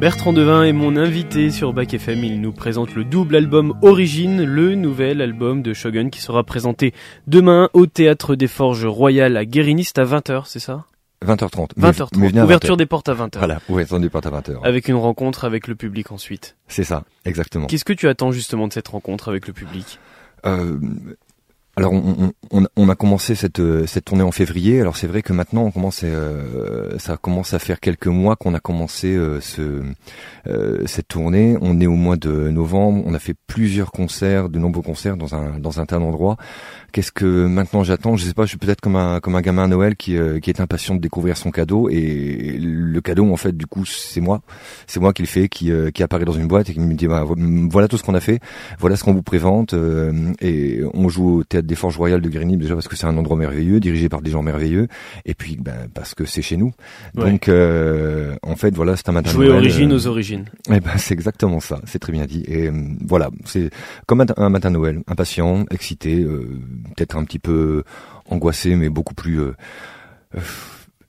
Bertrand 0.00 0.32
Devin 0.32 0.62
est 0.62 0.72
mon 0.72 0.96
invité 0.96 1.50
sur 1.50 1.74
Bac 1.74 1.92
FM. 1.92 2.24
Il 2.24 2.40
nous 2.40 2.52
présente 2.52 2.94
le 2.94 3.04
double 3.04 3.36
album 3.36 3.74
Origine, 3.82 4.42
le 4.42 4.74
nouvel 4.74 5.20
album 5.20 5.60
de 5.60 5.74
Shogun 5.74 6.08
qui 6.08 6.22
sera 6.22 6.42
présenté 6.42 6.94
demain 7.26 7.68
au 7.74 7.84
Théâtre 7.84 8.34
des 8.34 8.48
Forges 8.48 8.86
Royales 8.86 9.36
à 9.36 9.44
Guériniste 9.44 9.98
à 9.98 10.04
20h, 10.04 10.44
c'est 10.46 10.58
ça? 10.58 10.86
20h30. 11.22 11.74
20h30. 11.78 12.42
Ouverture 12.42 12.78
des 12.78 12.86
portes 12.86 13.10
à 13.10 13.14
20h. 13.14 13.36
Voilà, 13.36 13.60
ouverture 13.68 14.00
des 14.00 14.08
portes 14.08 14.24
à 14.24 14.30
20h. 14.30 14.64
Avec 14.64 14.88
une 14.88 14.94
rencontre 14.94 15.44
avec 15.44 15.68
le 15.68 15.74
public 15.74 16.12
ensuite. 16.12 16.56
C'est 16.66 16.84
ça, 16.84 17.04
exactement. 17.26 17.66
Qu'est-ce 17.66 17.84
que 17.84 17.92
tu 17.92 18.08
attends 18.08 18.32
justement 18.32 18.68
de 18.68 18.72
cette 18.72 18.88
rencontre 18.88 19.28
avec 19.28 19.46
le 19.46 19.52
public? 19.52 19.98
Euh, 20.46 20.78
alors 21.80 21.94
on, 22.76 22.88
a 22.90 22.94
commencé 22.94 23.34
cette, 23.34 23.62
cette 23.86 24.04
tournée 24.04 24.22
en 24.22 24.32
février. 24.32 24.80
Alors 24.80 24.96
c'est 24.96 25.06
vrai 25.06 25.22
que 25.22 25.32
maintenant 25.32 25.64
on 25.64 25.70
commence, 25.70 26.02
euh, 26.04 26.98
ça 26.98 27.16
commence 27.16 27.54
à 27.54 27.58
faire 27.58 27.80
quelques 27.80 28.06
mois 28.06 28.36
qu'on 28.36 28.52
a 28.52 28.60
commencé 28.60 29.16
euh, 29.16 29.40
ce, 29.40 29.82
euh, 30.46 30.82
cette 30.86 31.08
tournée. 31.08 31.56
On 31.62 31.80
est 31.80 31.86
au 31.86 31.94
mois 31.94 32.16
de 32.16 32.50
novembre. 32.50 33.02
On 33.06 33.14
a 33.14 33.18
fait 33.18 33.34
plusieurs 33.46 33.92
concerts, 33.92 34.50
de 34.50 34.58
nombreux 34.58 34.82
concerts 34.82 35.16
dans 35.16 35.34
un 35.34 35.58
dans 35.58 35.80
un 35.80 35.86
tas 35.86 35.98
d'endroits. 35.98 36.36
Qu'est-ce 36.92 37.12
que 37.12 37.46
maintenant 37.46 37.84
j'attends? 37.84 38.16
Je 38.16 38.24
sais 38.24 38.34
pas. 38.34 38.44
Je 38.44 38.50
suis 38.50 38.58
peut-être 38.58 38.80
comme 38.80 38.96
un 38.96 39.20
comme 39.20 39.36
un 39.36 39.40
gamin 39.40 39.64
à 39.64 39.68
Noël 39.68 39.96
qui 39.96 40.16
euh, 40.16 40.40
qui 40.40 40.50
est 40.50 40.60
impatient 40.60 40.96
de 40.96 41.00
découvrir 41.00 41.36
son 41.36 41.50
cadeau 41.50 41.88
et 41.88 42.58
le 42.60 43.00
cadeau 43.00 43.30
en 43.32 43.36
fait 43.36 43.56
du 43.56 43.66
coup 43.66 43.84
c'est 43.84 44.20
moi, 44.20 44.42
c'est 44.86 45.00
moi 45.00 45.12
qui 45.12 45.22
le 45.22 45.28
fais, 45.28 45.48
qui 45.48 45.70
euh, 45.70 45.90
qui 45.90 46.02
apparaît 46.02 46.24
dans 46.24 46.32
une 46.32 46.48
boîte 46.48 46.68
et 46.68 46.74
qui 46.74 46.80
me 46.80 46.94
dit 46.94 47.06
bah, 47.06 47.24
voilà 47.70 47.88
tout 47.88 47.96
ce 47.96 48.02
qu'on 48.02 48.14
a 48.14 48.20
fait, 48.20 48.40
voilà 48.78 48.96
ce 48.96 49.04
qu'on 49.04 49.14
vous 49.14 49.22
présente 49.22 49.74
et 50.40 50.80
on 50.94 51.08
joue 51.08 51.38
au 51.38 51.44
théâtre 51.44 51.66
des 51.70 51.76
Forges 51.76 51.96
Royales 51.96 52.20
de 52.20 52.28
Grigny 52.28 52.56
déjà 52.56 52.74
parce 52.74 52.88
que 52.88 52.96
c'est 52.96 53.06
un 53.06 53.16
endroit 53.16 53.36
merveilleux, 53.36 53.78
dirigé 53.78 54.08
par 54.08 54.22
des 54.22 54.32
gens 54.32 54.42
merveilleux, 54.42 54.88
et 55.24 55.34
puis 55.34 55.56
ben, 55.56 55.88
parce 55.94 56.16
que 56.16 56.24
c'est 56.24 56.42
chez 56.42 56.56
nous. 56.56 56.72
Donc 57.14 57.48
euh, 57.48 58.34
en 58.42 58.56
fait 58.56 58.74
voilà, 58.74 58.96
c'est 58.96 59.08
un 59.08 59.12
matin 59.12 59.30
Jouer 59.30 59.50
origine 59.50 59.92
aux 59.92 60.08
origines. 60.08 60.46
Eh 60.68 60.80
ben 60.80 60.98
c'est 60.98 61.14
exactement 61.14 61.60
ça, 61.60 61.80
c'est 61.86 62.00
très 62.00 62.12
bien 62.12 62.26
dit. 62.26 62.42
Et 62.48 62.66
euh, 62.66 62.72
voilà, 63.06 63.30
c'est 63.44 63.70
comme 64.06 64.26
un, 64.36 64.48
matin 64.48 64.70
Noël, 64.70 65.00
impatient, 65.06 65.64
excité, 65.70 66.20
euh, 66.20 66.58
peut-être 66.96 67.16
un 67.16 67.24
petit 67.24 67.38
peu 67.38 67.84
angoissé, 68.28 68.74
mais 68.74 68.88
beaucoup 68.88 69.14
plus 69.14 69.40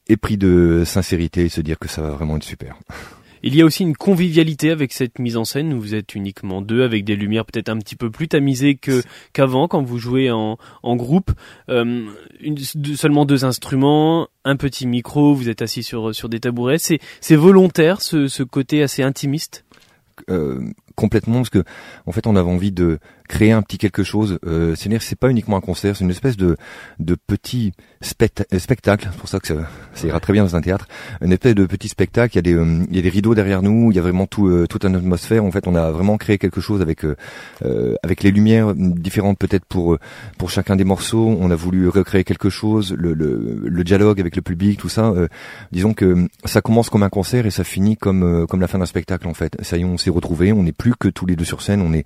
épris 0.07 0.37
de 0.37 0.83
sincérité 0.85 1.45
et 1.45 1.49
se 1.49 1.61
dire 1.61 1.79
que 1.79 1.87
ça 1.87 2.03
va 2.03 2.09
vraiment 2.09 2.37
être 2.37 2.43
super. 2.43 2.77
Il 3.43 3.55
y 3.55 3.62
a 3.62 3.65
aussi 3.65 3.83
une 3.83 3.95
convivialité 3.95 4.69
avec 4.71 4.93
cette 4.93 5.19
mise 5.19 5.38
en 5.38 5.45
scène 5.45 5.74
où 5.74 5.79
vous 5.79 5.95
êtes 5.95 6.15
uniquement 6.15 6.62
deux 6.62 6.83
avec 6.83 7.03
des 7.03 7.15
lumières 7.15 7.45
peut-être 7.45 7.69
un 7.69 7.77
petit 7.77 7.95
peu 7.95 8.10
plus 8.10 8.27
tamisées 8.27 8.75
que 8.75 9.03
qu'avant 9.33 9.67
quand 9.67 9.81
vous 9.81 9.98
jouez 9.98 10.31
en, 10.31 10.57
en 10.83 10.95
groupe. 10.95 11.31
Euh, 11.69 12.05
une, 12.39 12.57
seulement 12.57 13.25
deux 13.25 13.45
instruments, 13.45 14.27
un 14.45 14.55
petit 14.55 14.88
micro, 14.88 15.33
vous 15.33 15.50
êtes 15.50 15.62
assis 15.62 15.83
sur 15.83 16.13
sur 16.13 16.29
des 16.29 16.39
tabourets. 16.39 16.77
C'est 16.77 17.00
c'est 17.19 17.36
volontaire 17.36 18.01
ce, 18.01 18.27
ce 18.27 18.43
côté 18.43 18.83
assez 18.83 19.03
intimiste? 19.03 19.65
Euh, 20.29 20.62
complètement 20.95 21.38
parce 21.38 21.50
que 21.50 21.63
en 22.05 22.12
fait 22.12 22.27
on 22.27 22.36
avait 22.36 22.50
envie 22.50 22.71
de 22.71 23.00
créer 23.31 23.53
un 23.53 23.61
petit 23.61 23.77
quelque 23.77 24.03
chose. 24.03 24.38
Euh, 24.45 24.75
C'est-à-dire 24.75 25.01
c'est 25.01 25.17
pas 25.17 25.29
uniquement 25.29 25.57
un 25.57 25.61
concert, 25.61 25.95
c'est 25.95 26.03
une 26.03 26.11
espèce 26.11 26.38
de 26.38 26.57
de 27.00 27.15
petit 27.15 27.71
euh, 28.01 28.59
spectacle. 28.59 29.07
C'est 29.11 29.19
pour 29.19 29.29
ça 29.29 29.39
que 29.39 29.47
ça, 29.47 29.55
ça, 29.93 30.07
ira 30.07 30.19
très 30.19 30.33
bien 30.33 30.43
dans 30.43 30.55
un 30.55 30.61
théâtre. 30.61 30.88
Une 31.21 31.31
espèce 31.31 31.55
de 31.55 31.65
petit 31.65 31.88
spectacle. 31.88 32.33
Il 32.33 32.38
y 32.38 32.39
a 32.39 32.41
des 32.41 32.53
euh, 32.53 32.83
il 32.89 32.95
y 32.95 33.00
a 33.00 33.01
des 33.01 33.09
rideaux 33.09 33.33
derrière 33.33 33.61
nous. 33.61 33.91
Il 33.91 33.95
y 33.95 34.00
a 34.00 34.01
vraiment 34.01 34.27
tout 34.27 34.47
euh, 34.47 34.67
toute 34.67 34.83
une 34.83 34.95
atmosphère. 34.95 35.45
En 35.45 35.51
fait, 35.51 35.65
on 35.65 35.75
a 35.75 35.91
vraiment 35.91 36.17
créé 36.17 36.38
quelque 36.38 36.61
chose 36.61 36.81
avec 36.81 37.05
avec 38.03 38.23
les 38.23 38.31
lumières 38.31 38.75
différentes 38.75 39.38
peut-être 39.38 39.65
pour 39.65 39.97
pour 40.38 40.50
chacun 40.50 40.75
des 40.75 40.83
morceaux. 40.83 41.38
On 41.39 41.50
a 41.51 41.55
voulu 41.55 41.88
recréer 41.88 42.23
quelque 42.25 42.50
chose. 42.50 42.93
Le 42.97 43.13
le, 43.13 43.61
le 43.65 43.83
dialogue 43.83 44.19
avec 44.19 44.35
le 44.35 44.41
public, 44.41 44.79
tout 44.79 44.89
ça. 44.89 45.13
disons 45.71 45.93
que 45.93 46.27
ça 46.45 46.61
commence 46.61 46.89
comme 46.89 47.03
un 47.03 47.09
concert 47.09 47.45
et 47.45 47.51
ça 47.51 47.63
finit 47.63 47.95
comme 47.95 48.45
comme 48.47 48.61
la 48.61 48.67
fin 48.67 48.79
d'un 48.79 48.85
spectacle 48.85 49.27
en 49.27 49.33
fait. 49.33 49.55
Ça 49.61 49.77
y 49.77 49.81
est, 49.81 49.85
on 49.85 49.97
s'est 49.97 50.09
retrouvés. 50.09 50.51
On 50.51 50.63
n'est 50.63 50.77
plus 50.83 50.95
que 50.95 51.07
tous 51.07 51.25
les 51.25 51.35
deux 51.35 51.45
sur 51.45 51.61
scène. 51.61 51.81
On 51.81 51.93
est 51.93 52.05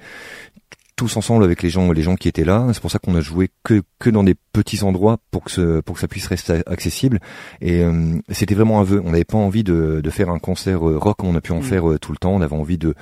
tous 0.96 1.18
ensemble 1.18 1.44
avec 1.44 1.62
les 1.62 1.70
gens, 1.70 1.92
les 1.92 2.02
gens 2.02 2.16
qui 2.16 2.28
étaient 2.28 2.46
là. 2.46 2.68
C'est 2.74 2.82
pour 2.82 2.92
ça 2.92 3.00
qu'on 3.00 3.16
a 3.16 3.22
joué 3.22 3.50
que 3.64 3.82
que 4.00 4.10
dans 4.10 4.24
des 4.24 4.36
petits 4.54 4.84
endroits 4.84 5.18
pour 5.32 5.44
que 5.44 5.52
ce, 5.52 5.82
pour 5.82 5.96
que 5.96 6.02
ça 6.02 6.08
puisse 6.08 6.28
rester 6.28 6.62
accessible. 6.66 7.20
Et 7.62 7.82
euh, 7.82 8.20
c'était 8.30 8.56
vraiment 8.56 8.80
un 8.80 8.84
vœu. 8.84 9.02
On 9.04 9.12
n'avait 9.12 9.26
pas 9.26 9.38
envie 9.38 9.64
de, 9.64 10.02
de 10.02 10.10
faire 10.10 10.30
un 10.30 10.40
concert 10.40 10.88
euh, 10.88 10.98
rock 10.98 11.18
comme 11.18 11.30
on 11.30 11.36
a 11.36 11.42
pu 11.42 11.52
en 11.52 11.60
mm. 11.60 11.64
faire 11.64 11.90
euh, 11.90 12.00
tout 12.00 12.12
le 12.12 12.18
temps. 12.18 12.34
On 12.34 12.42
avait 12.42 12.56
envie 12.56 12.78
de 12.78 12.94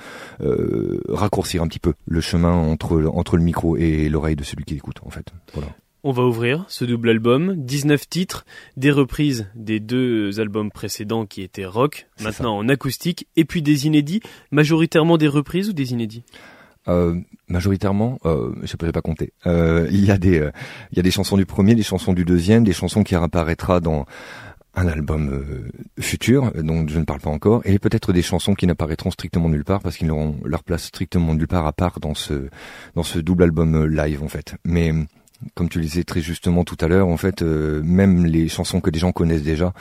raccourcir 1.08 1.62
un 1.62 1.68
petit 1.68 1.78
peu 1.78 1.94
le 2.06 2.20
chemin 2.20 2.52
entre 2.52 3.04
entre 3.14 3.36
le 3.36 3.42
micro 3.42 3.76
et 3.76 4.08
l'oreille 4.08 4.36
de 4.36 4.44
celui 4.44 4.64
qui 4.64 4.74
écoute. 4.74 4.96
En 5.04 5.10
fait, 5.10 5.32
voilà. 5.52 5.68
On 6.06 6.12
va 6.12 6.22
ouvrir 6.22 6.66
ce 6.68 6.84
double 6.84 7.08
album, 7.08 7.54
19 7.56 8.06
titres, 8.10 8.44
des 8.76 8.90
reprises 8.90 9.46
des 9.54 9.80
deux 9.80 10.38
albums 10.38 10.70
précédents 10.70 11.24
qui 11.24 11.40
étaient 11.40 11.64
rock, 11.64 12.08
maintenant 12.22 12.58
en 12.58 12.68
acoustique, 12.68 13.26
et 13.36 13.46
puis 13.46 13.62
des 13.62 13.86
inédits, 13.86 14.20
majoritairement 14.50 15.16
des 15.16 15.28
reprises 15.28 15.70
ou 15.70 15.72
des 15.72 15.92
inédits? 15.92 16.24
Euh, 16.88 17.14
majoritairement, 17.48 18.18
euh, 18.24 18.52
je 18.62 18.72
ne 18.72 18.76
peux 18.76 18.92
pas 18.92 19.02
compter. 19.02 19.32
Euh, 19.46 19.88
il 19.90 20.04
y 20.04 20.10
a 20.10 20.18
des, 20.18 20.40
euh, 20.40 20.50
il 20.92 20.96
y 20.96 21.00
a 21.00 21.02
des 21.02 21.10
chansons 21.10 21.36
du 21.36 21.46
premier, 21.46 21.74
des 21.74 21.82
chansons 21.82 22.12
du 22.12 22.24
deuxième, 22.24 22.64
des 22.64 22.72
chansons 22.72 23.02
qui 23.02 23.14
apparaîtra 23.14 23.80
dans 23.80 24.06
un 24.76 24.88
album 24.88 25.30
euh, 25.30 25.70
futur 26.00 26.50
dont 26.62 26.86
je 26.88 26.98
ne 26.98 27.04
parle 27.04 27.20
pas 27.20 27.30
encore, 27.30 27.62
et 27.64 27.78
peut-être 27.78 28.12
des 28.12 28.22
chansons 28.22 28.54
qui 28.54 28.66
n'apparaîtront 28.66 29.10
strictement 29.10 29.48
nulle 29.48 29.64
part 29.64 29.80
parce 29.80 29.96
qu'ils 29.96 30.08
n'auront 30.08 30.36
leur 30.44 30.64
place 30.64 30.84
strictement 30.84 31.34
nulle 31.34 31.46
part 31.46 31.66
à 31.66 31.72
part 31.72 32.00
dans 32.00 32.14
ce 32.14 32.48
dans 32.96 33.04
ce 33.04 33.20
double 33.20 33.44
album 33.44 33.86
live 33.86 34.22
en 34.22 34.28
fait. 34.28 34.56
Mais 34.64 34.92
comme 35.54 35.68
tu 35.68 35.78
le 35.78 35.84
disais 35.84 36.04
très 36.04 36.20
justement 36.20 36.64
tout 36.64 36.76
à 36.80 36.88
l'heure, 36.88 37.08
en 37.08 37.16
fait, 37.16 37.42
même 37.42 38.26
les 38.26 38.48
chansons 38.48 38.80
que 38.80 38.90
des 38.90 38.98
gens 38.98 39.12
connaissent 39.12 39.42
déjà, 39.42 39.72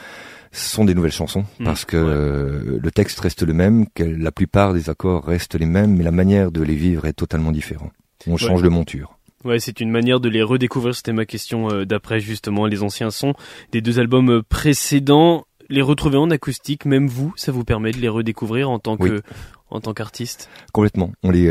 sont 0.53 0.85
des 0.85 0.93
nouvelles 0.93 1.11
chansons 1.11 1.45
mmh. 1.59 1.63
parce 1.65 1.83
que 1.83 1.97
euh, 1.97 2.79
le 2.81 2.91
texte 2.91 3.19
reste 3.19 3.43
le 3.43 3.53
même, 3.53 3.87
que 3.93 4.03
la 4.03 4.31
plupart 4.31 4.73
des 4.73 4.89
accords 4.89 5.25
restent 5.25 5.55
les 5.55 5.65
mêmes, 5.65 5.95
mais 5.95 6.03
la 6.03 6.11
manière 6.11 6.51
de 6.51 6.61
les 6.61 6.75
vivre 6.75 7.05
est 7.05 7.13
totalement 7.13 7.51
différente. 7.51 7.91
On 8.27 8.37
change 8.37 8.61
de 8.61 8.69
monture. 8.69 9.17
Ouais, 9.43 9.59
c'est 9.59 9.81
une 9.81 9.91
manière 9.91 10.21
de 10.21 10.29
les 10.29 10.41
redécouvrir. 10.41 10.95
C'était 10.95 11.11
ma 11.11 11.25
question 11.25 11.69
euh, 11.69 11.85
d'après 11.85 12.21
justement 12.21 12.65
les 12.65 12.81
anciens 12.81 13.11
sons 13.11 13.33
des 13.73 13.81
deux 13.81 13.99
albums 13.99 14.29
euh, 14.29 14.41
précédents. 14.41 15.45
Les 15.69 15.81
retrouver 15.81 16.17
en 16.17 16.29
acoustique, 16.29 16.85
même 16.85 17.07
vous, 17.07 17.33
ça 17.35 17.51
vous 17.51 17.63
permet 17.63 17.91
de 17.91 17.97
les 17.97 18.09
redécouvrir 18.09 18.69
en 18.69 18.79
tant 18.79 18.95
que 18.95 19.21
en 19.69 19.81
tant 19.81 19.93
qu'artiste? 19.93 20.49
Complètement. 20.71 21.11
On 21.23 21.31
les 21.31 21.49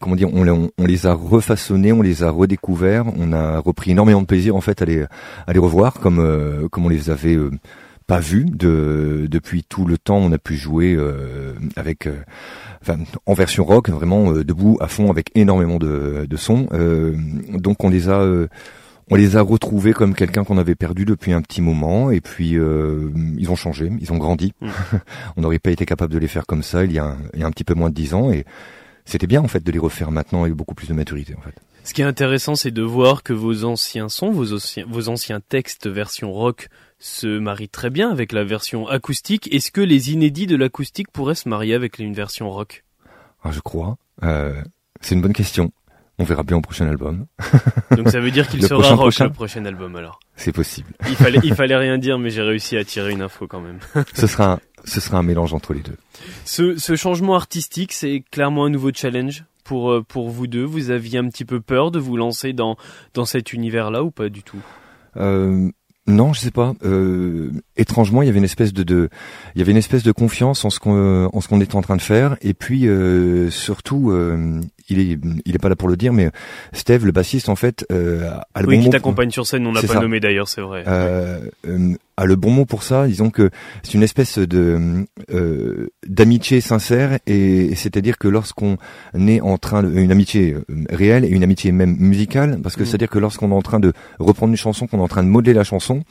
comment 0.00 0.16
dire, 0.16 0.28
on, 0.32 0.70
on, 0.78 0.84
les 0.86 1.06
a 1.06 1.12
refaçonnés, 1.12 1.92
on 1.92 2.02
les 2.02 2.22
a 2.22 2.30
redécouverts, 2.30 3.06
on 3.16 3.32
a 3.32 3.58
repris 3.58 3.90
énormément 3.90 4.22
de 4.22 4.26
plaisir 4.26 4.56
en 4.56 4.60
fait 4.60 4.82
à 4.82 4.84
les 4.84 5.04
à 5.46 5.52
les 5.52 5.58
revoir 5.58 5.94
comme 5.94 6.68
comme 6.70 6.86
on 6.86 6.88
les 6.88 7.10
avait 7.10 7.36
pas 8.08 8.20
vu 8.20 8.46
de, 8.46 9.28
depuis 9.30 9.62
tout 9.62 9.84
le 9.84 9.98
temps. 9.98 10.16
On 10.16 10.32
a 10.32 10.38
pu 10.38 10.56
jouer 10.56 10.94
euh, 10.96 11.52
avec, 11.76 12.06
euh, 12.06 12.16
enfin, 12.82 12.96
en 13.26 13.34
version 13.34 13.64
rock, 13.64 13.90
vraiment 13.90 14.32
euh, 14.32 14.44
debout 14.44 14.78
à 14.80 14.88
fond 14.88 15.10
avec 15.10 15.30
énormément 15.36 15.76
de, 15.76 16.26
de 16.28 16.36
sons. 16.36 16.66
donc 17.52 17.84
on 17.84 17.90
les 17.90 18.08
a, 18.08 18.26
on 19.10 19.14
les 19.14 19.36
a 19.36 19.42
retrouvés 19.42 19.92
comme 19.92 20.14
quelqu'un 20.14 20.42
qu'on 20.42 20.56
avait 20.56 20.74
perdu 20.74 21.04
depuis 21.04 21.32
un 21.32 21.42
petit 21.42 21.60
moment. 21.60 22.10
Et 22.10 22.22
puis 22.22 22.56
ils 22.56 23.50
ont 23.50 23.56
changé, 23.56 23.92
ils 24.00 24.12
ont 24.12 24.18
grandi. 24.18 24.54
Mm. 24.62 24.68
on 25.36 25.42
n'aurait 25.42 25.58
pas 25.58 25.70
été 25.70 25.84
capable 25.84 26.12
de 26.12 26.18
les 26.18 26.28
faire 26.28 26.46
comme 26.46 26.62
ça 26.62 26.84
il 26.84 26.92
y 26.92 26.98
a 26.98 27.04
un, 27.04 27.18
il 27.34 27.40
y 27.40 27.42
a 27.42 27.46
un 27.46 27.50
petit 27.50 27.64
peu 27.64 27.74
moins 27.74 27.90
de 27.90 27.94
dix 27.94 28.14
ans. 28.14 28.32
Et 28.32 28.46
c'était 29.08 29.26
bien 29.26 29.40
en 29.40 29.48
fait 29.48 29.64
de 29.64 29.72
les 29.72 29.78
refaire 29.78 30.10
maintenant 30.10 30.42
avec 30.42 30.54
beaucoup 30.54 30.74
plus 30.74 30.88
de 30.88 30.92
maturité 30.94 31.34
en 31.36 31.40
fait. 31.40 31.54
Ce 31.82 31.94
qui 31.94 32.02
est 32.02 32.04
intéressant, 32.04 32.54
c'est 32.54 32.70
de 32.70 32.82
voir 32.82 33.22
que 33.22 33.32
vos 33.32 33.64
anciens 33.64 34.10
sons, 34.10 34.30
vos 34.30 34.52
anciens, 34.52 34.84
vos 34.86 35.08
anciens 35.08 35.40
textes 35.40 35.86
version 35.86 36.30
rock 36.30 36.68
se 36.98 37.38
marient 37.38 37.70
très 37.70 37.88
bien 37.88 38.10
avec 38.10 38.32
la 38.32 38.44
version 38.44 38.86
acoustique. 38.86 39.48
Est-ce 39.50 39.70
que 39.70 39.80
les 39.80 40.12
inédits 40.12 40.46
de 40.46 40.56
l'acoustique 40.56 41.10
pourraient 41.10 41.34
se 41.34 41.48
marier 41.48 41.74
avec 41.74 41.98
une 41.98 42.12
version 42.12 42.50
rock? 42.50 42.84
Ah, 43.42 43.50
Je 43.50 43.60
crois. 43.60 43.96
Euh, 44.22 44.62
c'est 45.00 45.14
une 45.14 45.22
bonne 45.22 45.32
question. 45.32 45.72
On 46.18 46.24
verra 46.24 46.42
bien 46.42 46.56
au 46.56 46.60
prochain 46.60 46.88
album. 46.88 47.26
Donc 47.96 48.08
ça 48.08 48.20
veut 48.20 48.30
dire 48.30 48.48
qu'il 48.48 48.64
sera 48.64 48.94
rock 48.94 49.18
le 49.18 49.30
prochain 49.30 49.64
album 49.64 49.94
alors. 49.96 50.18
C'est 50.36 50.52
possible. 50.52 50.92
Il 51.08 51.14
fallait, 51.14 51.38
il 51.44 51.54
fallait 51.56 51.76
rien 51.76 51.98
dire, 51.98 52.18
mais 52.18 52.30
j'ai 52.30 52.42
réussi 52.42 52.76
à 52.76 52.84
tirer 52.84 53.12
une 53.12 53.22
info 53.22 53.46
quand 53.46 53.60
même. 53.60 53.78
ce 54.14 54.26
sera, 54.26 54.52
un, 54.52 54.60
ce 54.84 55.00
sera 55.00 55.18
un 55.18 55.22
mélange 55.22 55.54
entre 55.54 55.74
les 55.74 55.80
deux. 55.80 55.96
Ce, 56.44 56.76
ce 56.76 56.96
changement 56.96 57.36
artistique, 57.36 57.92
c'est 57.92 58.24
clairement 58.30 58.64
un 58.64 58.70
nouveau 58.70 58.90
challenge 58.92 59.44
pour 59.64 59.92
euh, 59.92 60.02
pour 60.02 60.30
vous 60.30 60.46
deux 60.46 60.64
Vous 60.64 60.90
aviez 60.90 61.18
un 61.18 61.28
petit 61.28 61.44
peu 61.44 61.60
peur 61.60 61.90
de 61.90 61.98
vous 61.98 62.16
lancer 62.16 62.52
dans 62.52 62.76
dans 63.14 63.24
cet 63.24 63.52
univers-là 63.52 64.02
ou 64.02 64.10
pas 64.10 64.28
du 64.28 64.42
tout? 64.42 64.62
Euh, 65.16 65.70
non, 66.08 66.32
je 66.32 66.40
sais 66.40 66.50
pas. 66.50 66.72
Euh, 66.84 67.52
étrangement, 67.78 68.22
il 68.22 68.26
y 68.26 68.28
avait 68.28 68.38
une 68.38 68.44
espèce 68.44 68.72
de, 68.72 68.82
de, 68.82 69.08
il 69.54 69.58
y 69.58 69.62
avait 69.62 69.72
une 69.72 69.78
espèce 69.78 70.02
de 70.02 70.12
confiance 70.12 70.64
en 70.64 70.70
ce 70.70 70.78
qu'on, 70.78 71.30
en 71.32 71.40
ce 71.40 71.48
qu'on 71.48 71.60
était 71.60 71.76
en 71.76 71.82
train 71.82 71.96
de 71.96 72.02
faire. 72.02 72.36
Et 72.42 72.54
puis 72.54 72.86
euh, 72.86 73.50
surtout, 73.50 74.10
euh, 74.10 74.60
il 74.88 74.98
est, 74.98 75.18
il 75.44 75.54
est 75.54 75.58
pas 75.58 75.68
là 75.68 75.76
pour 75.76 75.88
le 75.88 75.96
dire, 75.96 76.12
mais 76.12 76.30
Steve, 76.72 77.04
le 77.04 77.12
bassiste, 77.12 77.48
en 77.48 77.56
fait, 77.56 77.86
euh, 77.92 78.30
a 78.54 78.62
le 78.62 78.68
oui, 78.68 78.78
bon 78.78 78.84
qui 78.84 78.90
t'accompagne 78.90 79.30
sur 79.30 79.46
scène. 79.46 79.66
On 79.66 79.72
l'a 79.72 79.82
pas 79.82 80.00
nommé 80.00 80.20
d'ailleurs, 80.20 80.48
c'est 80.48 80.60
vrai. 80.60 80.84
Euh, 80.86 81.40
euh, 81.66 81.94
a 82.16 82.24
le 82.24 82.36
bon 82.36 82.50
mot 82.50 82.64
pour 82.64 82.82
ça. 82.82 83.06
Disons 83.06 83.30
que 83.30 83.50
c'est 83.82 83.94
une 83.94 84.02
espèce 84.02 84.38
de 84.38 85.06
euh, 85.32 85.88
d'amitié 86.06 86.60
sincère, 86.60 87.18
et, 87.26 87.74
c'est-à-dire 87.74 88.18
que 88.18 88.28
lorsqu'on 88.28 88.78
est 89.14 89.40
en 89.40 89.58
train 89.58 89.82
de, 89.82 89.90
une 89.90 90.10
amitié 90.10 90.56
réelle 90.90 91.24
et 91.24 91.28
une 91.28 91.42
amitié 91.42 91.72
même 91.72 91.96
musicale, 91.98 92.58
parce 92.62 92.76
que 92.76 92.82
mm. 92.82 92.86
c'est-à-dire 92.86 93.10
que 93.10 93.18
lorsqu'on 93.18 93.50
est 93.50 93.54
en 93.54 93.62
train 93.62 93.80
de 93.80 93.92
reprendre 94.18 94.50
une 94.50 94.56
chanson, 94.56 94.86
qu'on 94.86 94.98
est 94.98 95.02
en 95.02 95.08
train 95.08 95.22
de 95.22 95.28
modeler 95.28 95.52
la 95.54 95.64
chanson, 95.64 96.02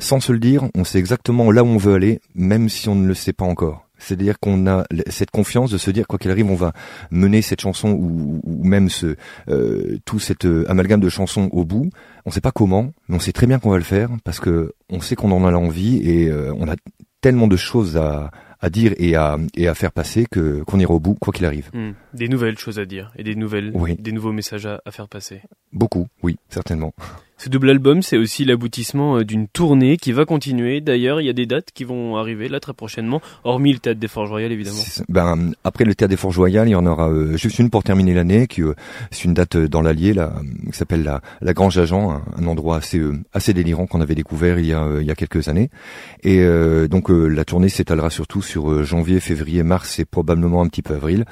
sans 0.00 0.18
se 0.20 0.32
le 0.32 0.38
dire, 0.38 0.68
on 0.74 0.84
sait 0.84 0.98
exactement 0.98 1.52
là 1.52 1.62
où 1.62 1.68
on 1.68 1.76
veut 1.76 1.94
aller, 1.94 2.20
même 2.34 2.68
si 2.68 2.88
on 2.88 2.94
ne 2.94 3.06
le 3.06 3.14
sait 3.14 3.32
pas 3.32 3.44
encore. 3.44 3.86
C'est-à-dire 3.98 4.40
qu'on 4.40 4.66
a 4.66 4.84
cette 5.08 5.30
confiance 5.30 5.70
de 5.70 5.78
se 5.78 5.90
dire 5.90 6.06
quoi 6.06 6.18
qu'il 6.18 6.30
arrive, 6.30 6.50
on 6.50 6.54
va 6.54 6.72
mener 7.10 7.42
cette 7.42 7.60
chanson 7.60 7.90
ou, 7.90 8.40
même 8.64 8.88
ce 8.88 9.14
euh, 9.48 9.98
tout 10.06 10.18
cet 10.18 10.46
euh, 10.46 10.64
amalgame 10.70 11.00
de 11.00 11.08
chansons 11.10 11.50
au 11.52 11.64
bout. 11.64 11.90
On 12.24 12.30
ne 12.30 12.32
sait 12.32 12.40
pas 12.40 12.50
comment, 12.50 12.92
mais 13.08 13.16
on 13.16 13.20
sait 13.20 13.32
très 13.32 13.46
bien 13.46 13.58
qu'on 13.58 13.70
va 13.70 13.76
le 13.76 13.84
faire 13.84 14.08
parce 14.24 14.40
que 14.40 14.72
on 14.88 15.00
sait 15.00 15.16
qu'on 15.16 15.30
en 15.30 15.44
a 15.46 15.50
l'envie 15.50 15.98
et 15.98 16.28
euh, 16.28 16.52
on 16.58 16.66
a 16.66 16.76
tellement 17.20 17.46
de 17.46 17.56
choses 17.56 17.98
à, 17.98 18.30
à 18.60 18.70
dire 18.70 18.94
et 18.96 19.14
à, 19.16 19.36
et 19.54 19.68
à 19.68 19.74
faire 19.74 19.92
passer 19.92 20.26
que 20.30 20.62
qu'on 20.62 20.78
ira 20.78 20.94
au 20.94 21.00
bout 21.00 21.14
quoi 21.14 21.32
qu'il 21.32 21.44
arrive. 21.44 21.70
Hmm. 21.74 21.92
Des 22.14 22.28
nouvelles 22.28 22.58
choses 22.58 22.78
à 22.78 22.86
dire 22.86 23.12
et 23.16 23.22
des 23.22 23.34
nouvelles, 23.34 23.72
des 23.98 24.12
nouveaux 24.12 24.32
messages 24.32 24.66
à, 24.66 24.80
à 24.84 24.90
faire 24.90 25.08
passer. 25.08 25.42
Beaucoup, 25.72 26.08
oui, 26.22 26.36
certainement. 26.48 26.92
Ce 27.42 27.48
double 27.48 27.70
album, 27.70 28.02
c'est 28.02 28.18
aussi 28.18 28.44
l'aboutissement 28.44 29.16
euh, 29.16 29.24
d'une 29.24 29.48
tournée 29.48 29.96
qui 29.96 30.12
va 30.12 30.26
continuer. 30.26 30.82
D'ailleurs, 30.82 31.22
il 31.22 31.26
y 31.26 31.30
a 31.30 31.32
des 31.32 31.46
dates 31.46 31.70
qui 31.72 31.84
vont 31.84 32.18
arriver 32.18 32.50
là 32.50 32.60
très 32.60 32.74
prochainement, 32.74 33.22
hormis 33.44 33.72
le 33.72 33.78
Théâtre 33.78 33.98
des 33.98 34.08
Forges 34.08 34.28
Royales 34.28 34.52
évidemment. 34.52 34.82
Ben, 35.08 35.52
après 35.64 35.86
le 35.86 35.94
Théâtre 35.94 36.10
des 36.10 36.18
Forges 36.18 36.36
Royales, 36.36 36.68
il 36.68 36.72
y 36.72 36.74
en 36.74 36.84
aura 36.84 37.08
euh, 37.08 37.38
juste 37.38 37.58
une 37.58 37.70
pour 37.70 37.82
terminer 37.82 38.12
l'année, 38.12 38.46
qui 38.46 38.60
euh, 38.62 38.74
c'est 39.10 39.24
une 39.24 39.32
date 39.32 39.56
dans 39.56 39.80
l'Allier, 39.80 40.12
là, 40.12 40.34
qui 40.70 40.76
s'appelle 40.76 41.02
la, 41.02 41.22
la 41.40 41.54
Grange 41.54 41.78
Agent, 41.78 42.10
un, 42.10 42.22
un 42.36 42.46
endroit 42.46 42.76
assez 42.76 43.00
assez 43.32 43.54
délirant 43.54 43.86
qu'on 43.86 44.02
avait 44.02 44.14
découvert 44.14 44.58
il 44.58 44.66
y 44.66 44.74
a 44.74 44.86
il 45.00 45.06
y 45.06 45.10
a 45.10 45.14
quelques 45.14 45.48
années. 45.48 45.70
Et 46.22 46.44
donc 46.88 47.08
la 47.08 47.44
tournée 47.46 47.70
s'étalera 47.70 48.10
surtout 48.10 48.42
sur 48.42 48.84
janvier, 48.84 49.18
février, 49.20 49.62
mars 49.62 49.98
et 49.98 50.04
probablement 50.04 50.60
un 50.60 50.66
petit 50.66 50.82
peu 50.82 50.94
avril 50.94 51.24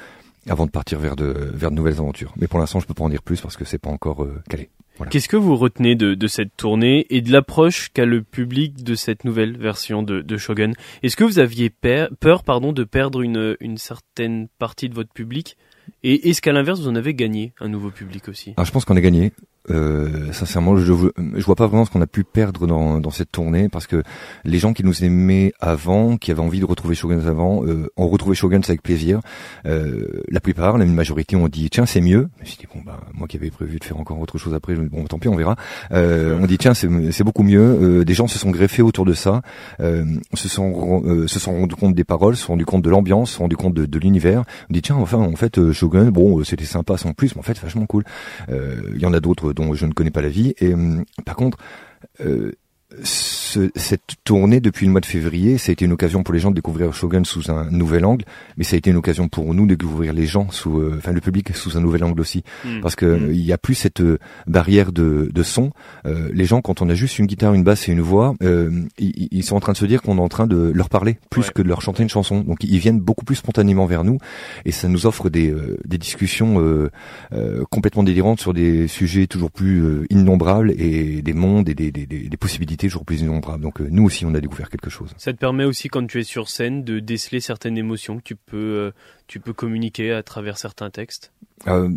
avant 0.49 0.65
de 0.65 0.71
partir 0.71 0.99
vers 0.99 1.15
de 1.15 1.51
vers 1.53 1.71
de 1.71 1.75
nouvelles 1.75 1.99
aventures. 1.99 2.33
Mais 2.37 2.47
pour 2.47 2.59
l'instant, 2.59 2.79
je 2.79 2.87
peux 2.87 2.93
pas 2.93 3.03
en 3.03 3.09
dire 3.09 3.21
plus 3.21 3.41
parce 3.41 3.57
que 3.57 3.65
c'est 3.65 3.77
pas 3.77 3.89
encore 3.89 4.27
calé. 4.49 4.69
Qu'est-ce 5.09 5.29
que 5.29 5.37
vous 5.37 5.55
retenez 5.55 5.95
de, 5.95 6.13
de, 6.13 6.27
cette 6.27 6.55
tournée 6.57 7.05
et 7.09 7.21
de 7.21 7.31
l'approche 7.31 7.89
qu'a 7.93 8.05
le 8.05 8.21
public 8.21 8.83
de 8.83 8.95
cette 8.95 9.23
nouvelle 9.23 9.57
version 9.57 10.03
de, 10.03 10.21
de 10.21 10.37
Shogun? 10.37 10.73
Est-ce 11.03 11.15
que 11.15 11.23
vous 11.23 11.39
aviez 11.39 11.69
peur, 11.69 12.09
peur 12.19 12.43
pardon, 12.43 12.73
de 12.73 12.83
perdre 12.83 13.21
une, 13.21 13.55
une 13.61 13.77
certaine 13.77 14.49
partie 14.59 14.89
de 14.89 14.95
votre 14.95 15.13
public? 15.13 15.55
Et 16.03 16.29
est-ce 16.29 16.41
qu'à 16.41 16.51
l'inverse, 16.51 16.79
vous 16.81 16.87
en 16.87 16.95
avez 16.95 17.13
gagné 17.13 17.53
un 17.59 17.69
nouveau 17.69 17.89
public 17.91 18.27
aussi? 18.27 18.53
Ah, 18.57 18.63
Je 18.63 18.71
pense 18.71 18.85
qu'on 18.85 18.95
a 18.95 19.01
gagné. 19.01 19.31
Euh, 19.69 20.31
sincèrement, 20.31 20.77
je, 20.77 20.83
je 20.83 21.45
vois 21.45 21.55
pas 21.55 21.67
vraiment 21.67 21.85
ce 21.85 21.91
qu'on 21.91 22.01
a 22.01 22.07
pu 22.07 22.23
perdre 22.23 22.67
dans, 22.67 22.99
dans 22.99 23.11
cette 23.11 23.31
tournée 23.31 23.69
parce 23.69 23.87
que 23.87 24.03
les 24.43 24.59
gens 24.59 24.73
qui 24.73 24.83
nous 24.83 25.03
aimaient 25.03 25.53
avant, 25.59 26.17
qui 26.17 26.31
avaient 26.31 26.41
envie 26.41 26.59
de 26.59 26.65
retrouver 26.65 26.95
Shoguns 26.95 27.27
avant, 27.27 27.65
euh, 27.65 27.87
ont 27.97 28.07
retrouvé 28.07 28.35
Shoguns 28.35 28.61
avec 28.67 28.81
plaisir. 28.81 29.21
Euh, 29.65 30.21
la 30.29 30.39
plupart, 30.39 30.77
la 30.77 30.85
majorité 30.85 31.35
ont 31.35 31.47
dit 31.47 31.69
tiens 31.69 31.85
c'est 31.85 32.01
mieux. 32.01 32.29
Bon 32.73 32.81
bah 32.85 32.99
moi 33.13 33.27
qui 33.27 33.37
avais 33.37 33.49
prévu 33.49 33.79
de 33.79 33.83
faire 33.83 33.99
encore 33.99 34.19
autre 34.19 34.37
chose 34.37 34.53
après, 34.53 34.75
bon 34.75 35.05
tant 35.05 35.19
pis 35.19 35.27
on 35.27 35.35
verra. 35.35 35.55
Euh, 35.91 36.37
on 36.41 36.45
dit 36.45 36.57
tiens 36.57 36.73
c'est 36.73 37.23
beaucoup 37.23 37.43
mieux. 37.43 37.59
Euh, 37.59 38.05
des 38.05 38.13
gens 38.13 38.27
se 38.27 38.37
sont 38.37 38.51
greffés 38.51 38.81
autour 38.81 39.05
de 39.05 39.13
ça, 39.13 39.41
se 39.79 40.47
sont 40.47 41.27
se 41.27 41.39
sont 41.39 41.59
rendus 41.59 41.75
compte 41.75 41.95
des 41.95 42.03
paroles, 42.03 42.35
se 42.35 42.43
sont 42.43 42.53
rendus 42.53 42.65
compte 42.65 42.83
de 42.83 42.89
l'ambiance, 42.89 43.31
se 43.31 43.35
sont 43.37 43.43
rendus 43.43 43.57
compte 43.57 43.73
de, 43.73 43.85
de 43.85 43.99
l'univers. 43.99 44.43
On 44.69 44.73
dit 44.73 44.81
tiens 44.81 44.95
enfin 44.95 45.17
en 45.17 45.35
fait 45.35 45.71
Shogun 45.71 46.11
bon 46.11 46.43
c'était 46.43 46.65
sympa 46.65 46.97
sans 46.97 47.13
plus, 47.13 47.35
mais 47.35 47.39
en 47.39 47.43
fait 47.43 47.57
vachement 47.59 47.85
cool. 47.85 48.03
Il 48.49 49.01
y 49.01 49.05
en 49.05 49.13
a 49.13 49.19
d'autres 49.19 49.53
dont 49.59 49.73
je 49.73 49.85
ne 49.85 49.93
connais 49.93 50.11
pas 50.11 50.21
la 50.21 50.29
vie. 50.29 50.53
Et 50.59 50.73
hum, 50.73 51.05
par 51.25 51.35
contre, 51.35 51.57
euh, 52.21 52.51
ce, 53.03 53.69
cette 53.75 54.15
tournée 54.23 54.59
depuis 54.59 54.85
le 54.85 54.91
mois 54.91 55.01
de 55.01 55.05
février, 55.05 55.57
ça 55.57 55.69
a 55.71 55.73
été 55.73 55.85
une 55.85 55.91
occasion 55.91 56.23
pour 56.23 56.33
les 56.33 56.39
gens 56.39 56.49
de 56.49 56.55
découvrir 56.55 56.93
Shogun 56.93 57.23
sous 57.23 57.51
un 57.51 57.69
nouvel 57.69 58.03
angle, 58.03 58.25
mais 58.57 58.63
ça 58.63 58.75
a 58.75 58.77
été 58.77 58.89
une 58.89 58.97
occasion 58.97 59.27
pour 59.27 59.53
nous 59.53 59.65
de 59.67 59.75
découvrir 59.75 60.13
les 60.13 60.25
gens 60.25 60.49
sous, 60.49 60.79
euh, 60.79 60.95
enfin 60.97 61.11
le 61.11 61.21
public 61.21 61.55
sous 61.55 61.77
un 61.77 61.81
nouvel 61.81 62.03
angle 62.03 62.19
aussi, 62.19 62.43
hmm. 62.65 62.81
parce 62.81 62.95
que 62.95 63.05
hmm. 63.05 63.31
il 63.31 63.41
y 63.41 63.53
a 63.53 63.57
plus 63.57 63.75
cette 63.75 64.01
euh, 64.01 64.17
barrière 64.47 64.91
de, 64.91 65.29
de 65.31 65.43
son. 65.43 65.71
Euh, 66.05 66.29
les 66.33 66.45
gens, 66.45 66.61
quand 66.61 66.81
on 66.81 66.89
a 66.89 66.95
juste 66.95 67.19
une 67.19 67.27
guitare, 67.27 67.53
une 67.53 67.63
basse 67.63 67.87
et 67.89 67.91
une 67.91 68.01
voix, 68.01 68.35
ils, 68.41 69.27
ils, 69.31 69.43
sont 69.43 69.55
en 69.55 69.59
train 69.59 69.73
de 69.73 69.77
se 69.77 69.85
dire 69.85 70.01
qu'on 70.01 70.17
est 70.17 70.21
en 70.21 70.29
train 70.29 70.47
de 70.47 70.71
leur 70.73 70.89
parler 70.89 71.17
plus 71.29 71.51
que 71.51 71.61
de 71.61 71.67
leur 71.67 71.81
chanter 71.81 72.03
une 72.03 72.09
chanson. 72.09 72.41
Donc 72.41 72.63
ils 72.63 72.79
viennent 72.79 72.99
beaucoup 72.99 73.25
plus 73.25 73.35
spontanément 73.35 73.85
vers 73.85 74.03
nous, 74.03 74.17
et 74.65 74.71
ça 74.71 74.87
nous 74.87 75.05
offre 75.05 75.29
des, 75.29 75.53
des 75.85 75.97
discussions 75.97 76.89
complètement 77.69 78.03
délirantes 78.03 78.39
sur 78.39 78.53
des 78.53 78.87
sujets 78.87 79.27
toujours 79.27 79.51
plus 79.51 80.05
innombrables 80.09 80.71
et 80.71 81.21
des 81.21 81.33
mondes 81.33 81.69
et 81.69 81.75
des, 81.75 81.91
des, 81.91 82.05
des 82.05 82.37
possibilités 82.37 82.78
toujours 82.87 83.05
plus 83.05 83.21
innombrables. 83.21 83.61
Donc 83.61 83.81
euh, 83.81 83.87
nous 83.89 84.03
aussi, 84.03 84.25
on 84.25 84.33
a 84.33 84.41
découvert 84.41 84.69
quelque 84.69 84.89
chose. 84.89 85.13
Ça 85.17 85.33
te 85.33 85.37
permet 85.37 85.65
aussi, 85.65 85.89
quand 85.89 86.05
tu 86.07 86.19
es 86.19 86.23
sur 86.23 86.49
scène, 86.49 86.83
de 86.83 86.99
déceler 86.99 87.41
certaines 87.41 87.77
émotions 87.77 88.17
que 88.17 88.23
tu 88.23 88.35
peux, 88.35 88.57
euh, 88.57 88.91
tu 89.27 89.39
peux 89.39 89.53
communiquer 89.53 90.11
à 90.11 90.23
travers 90.23 90.57
certains 90.57 90.89
textes? 90.89 91.31
Euh, 91.67 91.89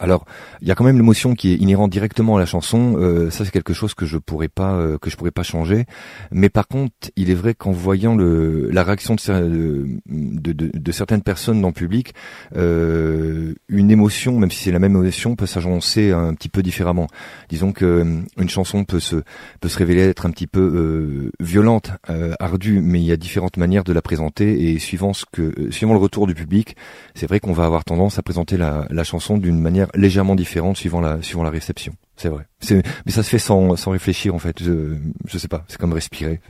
alors, 0.00 0.24
il 0.62 0.68
y 0.68 0.70
a 0.70 0.76
quand 0.76 0.84
même 0.84 0.96
l'émotion 0.96 1.34
qui 1.34 1.52
est 1.52 1.56
inhérente 1.56 1.90
directement 1.90 2.36
à 2.36 2.38
la 2.38 2.46
chanson. 2.46 2.94
Euh, 2.98 3.30
ça, 3.30 3.44
c'est 3.44 3.50
quelque 3.50 3.72
chose 3.72 3.94
que 3.94 4.06
je 4.06 4.16
pourrais 4.16 4.48
pas 4.48 4.74
euh, 4.74 4.96
que 4.98 5.10
je 5.10 5.16
pourrais 5.16 5.32
pas 5.32 5.42
changer. 5.42 5.86
Mais 6.30 6.48
par 6.48 6.68
contre, 6.68 7.10
il 7.16 7.30
est 7.30 7.34
vrai 7.34 7.54
qu'en 7.54 7.72
voyant 7.72 8.14
le, 8.14 8.70
la 8.70 8.84
réaction 8.84 9.16
de, 9.16 9.98
de, 10.06 10.52
de, 10.52 10.70
de, 10.72 10.92
certaines 10.92 11.22
personnes 11.22 11.60
dans 11.60 11.68
le 11.68 11.74
public, 11.74 12.14
euh, 12.54 13.54
une 13.68 13.90
émotion, 13.90 14.38
même 14.38 14.52
si 14.52 14.62
c'est 14.62 14.72
la 14.72 14.78
même 14.78 14.94
émotion, 14.94 15.34
peut 15.34 15.46
s'agencer 15.46 16.12
un 16.12 16.34
petit 16.34 16.48
peu 16.48 16.62
différemment. 16.62 17.08
Disons 17.48 17.72
que 17.72 17.84
euh, 17.84 18.20
une 18.38 18.48
chanson 18.48 18.84
peut 18.84 19.00
se 19.00 19.16
peut 19.60 19.68
se 19.68 19.78
révéler 19.78 20.02
être 20.02 20.26
un 20.26 20.30
petit 20.30 20.46
peu 20.46 20.60
euh, 20.60 21.30
violente, 21.40 21.90
ardue, 22.38 22.80
mais 22.80 23.00
il 23.00 23.06
y 23.06 23.12
a 23.12 23.16
différentes 23.16 23.56
manières 23.56 23.84
de 23.84 23.92
la 23.92 24.02
présenter 24.02 24.70
et 24.72 24.78
suivant 24.78 25.12
ce 25.12 25.24
que 25.30 25.70
suivant 25.70 25.92
le 25.92 25.98
retour 25.98 26.26
du 26.28 26.34
public, 26.34 26.76
c'est 27.14 27.26
vrai 27.26 27.40
qu'on 27.40 27.52
va 27.52 27.64
avoir 27.64 27.84
tendance 27.84 28.18
à 28.18 28.22
présenter 28.22 28.56
la, 28.56 28.86
la 28.90 29.04
chanson 29.04 29.38
d'une 29.38 29.60
manière 29.60 29.87
légèrement 29.94 30.34
différente 30.34 30.76
suivant 30.76 31.00
la 31.00 31.22
suivant 31.22 31.42
la 31.42 31.50
réception. 31.50 31.94
C'est 32.16 32.28
vrai. 32.28 32.46
Mais 32.70 33.12
ça 33.12 33.22
se 33.22 33.30
fait 33.30 33.38
sans, 33.38 33.76
sans 33.76 33.92
réfléchir 33.92 34.34
en 34.34 34.40
fait. 34.40 34.60
Je, 34.62 34.96
je 35.26 35.38
sais 35.38 35.46
pas. 35.46 35.64
C'est 35.68 35.78
comme 35.78 35.92
respirer. 35.92 36.40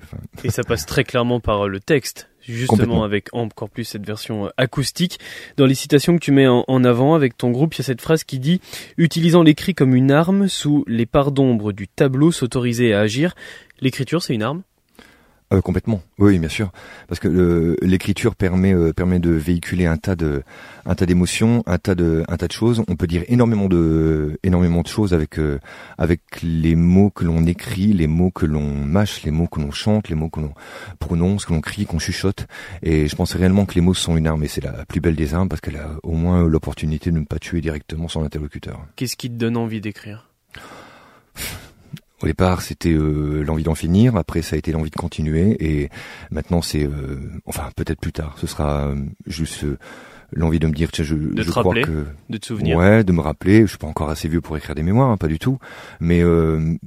Et 0.42 0.50
ça 0.50 0.62
passe 0.64 0.86
très 0.86 1.04
clairement 1.04 1.40
par 1.40 1.68
le 1.68 1.78
texte, 1.78 2.30
justement 2.40 3.04
avec 3.04 3.28
encore 3.32 3.68
plus 3.68 3.84
cette 3.84 4.06
version 4.06 4.46
euh, 4.46 4.50
acoustique. 4.56 5.18
Dans 5.58 5.66
les 5.66 5.74
citations 5.74 6.16
que 6.16 6.24
tu 6.24 6.32
mets 6.32 6.48
en, 6.48 6.64
en 6.66 6.84
avant 6.84 7.14
avec 7.14 7.36
ton 7.36 7.50
groupe, 7.50 7.74
il 7.74 7.78
y 7.78 7.82
a 7.82 7.84
cette 7.84 8.00
phrase 8.00 8.24
qui 8.24 8.38
dit 8.38 8.62
utilisant 8.96 9.42
l'écrit 9.42 9.74
comme 9.74 9.94
une 9.94 10.10
arme 10.10 10.48
sous 10.48 10.84
les 10.86 11.04
parts 11.04 11.32
d'ombre 11.32 11.72
du 11.72 11.86
tableau, 11.86 12.32
s'autoriser 12.32 12.94
à 12.94 13.00
agir. 13.00 13.34
L'écriture, 13.80 14.22
c'est 14.22 14.34
une 14.34 14.42
arme 14.42 14.62
euh, 15.50 15.62
complètement, 15.62 16.02
oui, 16.18 16.38
bien 16.38 16.50
sûr, 16.50 16.70
parce 17.06 17.20
que 17.20 17.74
l'écriture 17.80 18.34
permet 18.34 18.74
euh, 18.74 18.92
permet 18.92 19.18
de 19.18 19.30
véhiculer 19.30 19.86
un 19.86 19.96
tas 19.96 20.14
de 20.14 20.42
un 20.84 20.94
tas 20.94 21.06
d'émotions, 21.06 21.62
un 21.64 21.78
tas 21.78 21.94
de 21.94 22.22
un 22.28 22.36
tas 22.36 22.48
de 22.48 22.52
choses. 22.52 22.82
On 22.86 22.96
peut 22.96 23.06
dire 23.06 23.24
énormément 23.28 23.66
de 23.66 24.38
énormément 24.42 24.82
de 24.82 24.88
choses 24.88 25.14
avec 25.14 25.38
euh, 25.38 25.58
avec 25.96 26.20
les 26.42 26.76
mots 26.76 27.08
que 27.08 27.24
l'on 27.24 27.46
écrit, 27.46 27.94
les 27.94 28.06
mots 28.06 28.30
que 28.30 28.44
l'on 28.44 28.74
mâche, 28.74 29.22
les 29.22 29.30
mots 29.30 29.46
que 29.46 29.58
l'on 29.58 29.70
chante, 29.70 30.10
les 30.10 30.14
mots 30.14 30.28
que 30.28 30.40
l'on 30.40 30.52
prononce, 30.98 31.46
que 31.46 31.54
l'on 31.54 31.62
crie, 31.62 31.86
qu'on 31.86 31.98
chuchote. 31.98 32.46
Et 32.82 33.08
je 33.08 33.16
pense 33.16 33.34
réellement 33.34 33.64
que 33.64 33.74
les 33.74 33.80
mots 33.80 33.94
sont 33.94 34.18
une 34.18 34.26
arme, 34.26 34.44
et 34.44 34.48
c'est 34.48 34.62
la 34.62 34.84
plus 34.84 35.00
belle 35.00 35.16
des 35.16 35.32
armes 35.32 35.48
parce 35.48 35.62
qu'elle 35.62 35.76
a 35.76 35.92
au 36.02 36.12
moins 36.12 36.46
l'opportunité 36.46 37.10
de 37.10 37.18
ne 37.18 37.24
pas 37.24 37.38
tuer 37.38 37.62
directement 37.62 38.08
son 38.08 38.22
interlocuteur. 38.22 38.84
Qu'est-ce 38.96 39.16
qui 39.16 39.30
te 39.30 39.36
donne 39.36 39.56
envie 39.56 39.80
d'écrire? 39.80 40.27
Au 42.22 42.26
départ, 42.26 42.62
c'était 42.62 42.92
euh, 42.92 43.42
l'envie 43.42 43.62
d'en 43.62 43.74
finir. 43.74 44.16
Après, 44.16 44.42
ça 44.42 44.56
a 44.56 44.58
été 44.58 44.72
l'envie 44.72 44.90
de 44.90 44.96
continuer. 44.96 45.56
Et 45.60 45.88
maintenant, 46.30 46.62
c'est, 46.62 46.84
euh, 46.84 47.20
enfin, 47.46 47.68
peut-être 47.76 48.00
plus 48.00 48.12
tard. 48.12 48.36
Ce 48.38 48.46
sera 48.46 48.88
euh, 48.88 48.96
juste 49.26 49.64
l'envie 50.32 50.58
de 50.58 50.66
me 50.66 50.72
dire, 50.72 50.90
tiens, 50.90 51.04
je, 51.04 51.14
de 51.14 51.42
je 51.42 51.50
crois 51.50 51.74
que, 51.74 52.06
de 52.28 52.36
te 52.36 52.46
souvenir. 52.46 52.76
Ouais, 52.76 53.04
de 53.04 53.12
me 53.12 53.20
rappeler. 53.20 53.62
Je 53.62 53.66
suis 53.66 53.78
pas 53.78 53.86
encore 53.86 54.10
assez 54.10 54.28
vieux 54.28 54.40
pour 54.40 54.56
écrire 54.56 54.74
des 54.74 54.82
mémoires, 54.82 55.10
hein, 55.10 55.16
pas 55.16 55.28
du 55.28 55.38
tout. 55.38 55.58
Mais 56.00 56.22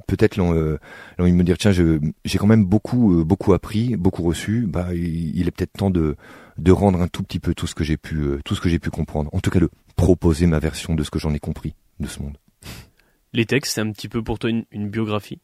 peut-être 0.06 0.36
l'envie 0.36 1.32
de 1.32 1.36
me 1.36 1.44
dire, 1.44 1.56
tiens, 1.56 1.72
j'ai 1.72 2.38
quand 2.38 2.46
même 2.46 2.64
beaucoup, 2.64 3.24
beaucoup 3.24 3.52
appris, 3.54 3.96
beaucoup 3.96 4.22
reçu. 4.22 4.66
Bah, 4.68 4.88
il, 4.92 5.36
il 5.36 5.48
est 5.48 5.50
peut-être 5.50 5.72
temps 5.72 5.90
de 5.90 6.16
de 6.58 6.70
rendre 6.70 7.00
un 7.00 7.08
tout 7.08 7.22
petit 7.22 7.40
peu 7.40 7.54
tout 7.54 7.66
ce 7.66 7.74
que 7.74 7.82
j'ai 7.82 7.96
pu, 7.96 8.22
tout 8.44 8.54
ce 8.54 8.60
que 8.60 8.68
j'ai 8.68 8.78
pu 8.78 8.90
comprendre. 8.90 9.30
En 9.32 9.40
tout 9.40 9.50
cas, 9.50 9.58
de 9.58 9.70
proposer 9.96 10.46
ma 10.46 10.58
version 10.58 10.94
de 10.94 11.02
ce 11.02 11.10
que 11.10 11.18
j'en 11.18 11.32
ai 11.32 11.38
compris 11.38 11.74
de 12.00 12.06
ce 12.06 12.20
monde. 12.20 12.36
Les 13.34 13.46
textes, 13.46 13.74
c'est 13.74 13.80
un 13.80 13.90
petit 13.92 14.08
peu 14.08 14.22
pour 14.22 14.38
toi 14.38 14.50
une, 14.50 14.90
biographie? 14.90 15.40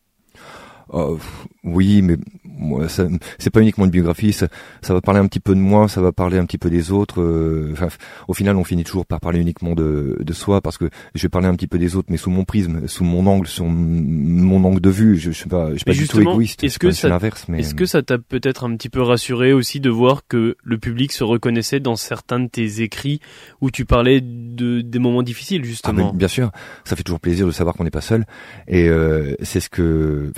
Oh, 0.91 1.19
Oui, 1.65 2.03
mais 2.03 2.17
moi, 2.45 2.89
ça, 2.89 3.07
c'est 3.39 3.51
pas 3.51 3.61
uniquement 3.61 3.85
une 3.85 3.91
biographie. 3.91 4.33
Ça, 4.33 4.49
ça, 4.83 4.95
va 4.95 5.01
parler 5.01 5.21
un 5.21 5.27
petit 5.27 5.41
peu 5.41 5.55
de 5.55 5.61
moi, 5.61 5.89
ça 5.89 6.01
va 6.01 6.13
parler 6.13 6.39
un 6.39 6.45
petit 6.45 6.59
peu 6.59 6.71
des 6.71 6.91
autres. 6.91 7.21
Euh, 7.21 7.71
enfin, 7.73 7.89
au 8.27 8.35
final, 8.35 8.57
on 8.57 8.65
finit 8.65 8.85
toujours 8.85 9.07
par 9.07 9.21
parler 9.21 9.41
uniquement 9.41 9.75
de, 9.75 10.19
de 10.21 10.33
soi, 10.33 10.61
parce 10.61 10.79
que 10.79 10.91
je 11.15 11.23
vais 11.23 11.29
parler 11.29 11.47
un 11.49 11.55
petit 11.55 11.69
peu 11.69 11.79
des 11.79 11.97
autres, 11.97 12.09
mais 12.11 12.17
sous 12.17 12.31
mon 12.31 12.45
prisme, 12.45 12.87
sous 12.89 13.05
mon 13.05 13.27
angle, 13.27 13.47
sous 13.47 13.65
mon 13.65 14.65
angle 14.65 14.81
de 14.81 14.91
vue. 14.91 15.17
Je, 15.17 15.31
je 15.31 15.37
suis 15.37 15.49
pas, 15.49 15.71
je 15.71 15.77
suis 15.77 15.85
pas 15.85 15.93
du 15.93 16.09
tout 16.09 16.21
égoïste. 16.21 16.65
Est-ce 16.65 16.79
que 16.79 16.91
ça, 16.91 17.09
l'inverse 17.09 17.47
Mais 17.49 17.61
est-ce 17.61 17.75
que 17.75 17.87
ça 17.87 18.03
t'a 18.03 18.19
peut-être 18.19 18.65
un 18.65 18.75
petit 18.77 18.89
peu 18.89 19.03
rassuré 19.03 19.53
aussi 19.53 19.81
de 19.81 19.91
voir 19.91 20.23
que 20.27 20.57
le 20.63 20.79
public 20.79 21.13
se 21.13 21.25
reconnaissait 21.25 21.81
dans 21.81 21.97
certains 21.97 22.41
de 22.41 22.49
tes 22.49 22.83
écrits 22.83 23.21
où 23.61 23.71
tu 23.71 23.85
parlais 23.85 24.21
de 24.21 24.81
des 24.81 24.99
moments 24.99 25.23
difficiles 25.23 25.63
ah, 25.65 25.67
justement? 25.67 26.13
bien 26.13 26.29
sûr, 26.29 26.51
ça 26.85 26.97
fait 26.97 27.03
toujours 27.03 27.21
plaisir 27.21 27.47
de 27.47 27.53
savoir 27.53 27.77
qu'on 27.77 27.85
n'est 27.85 27.91
pas 27.91 28.01
seul. 28.01 28.27
Et 28.67 28.89
euh, 28.89 29.35
c'est 29.43 29.61
ce 29.61 29.69
que, 29.69 30.33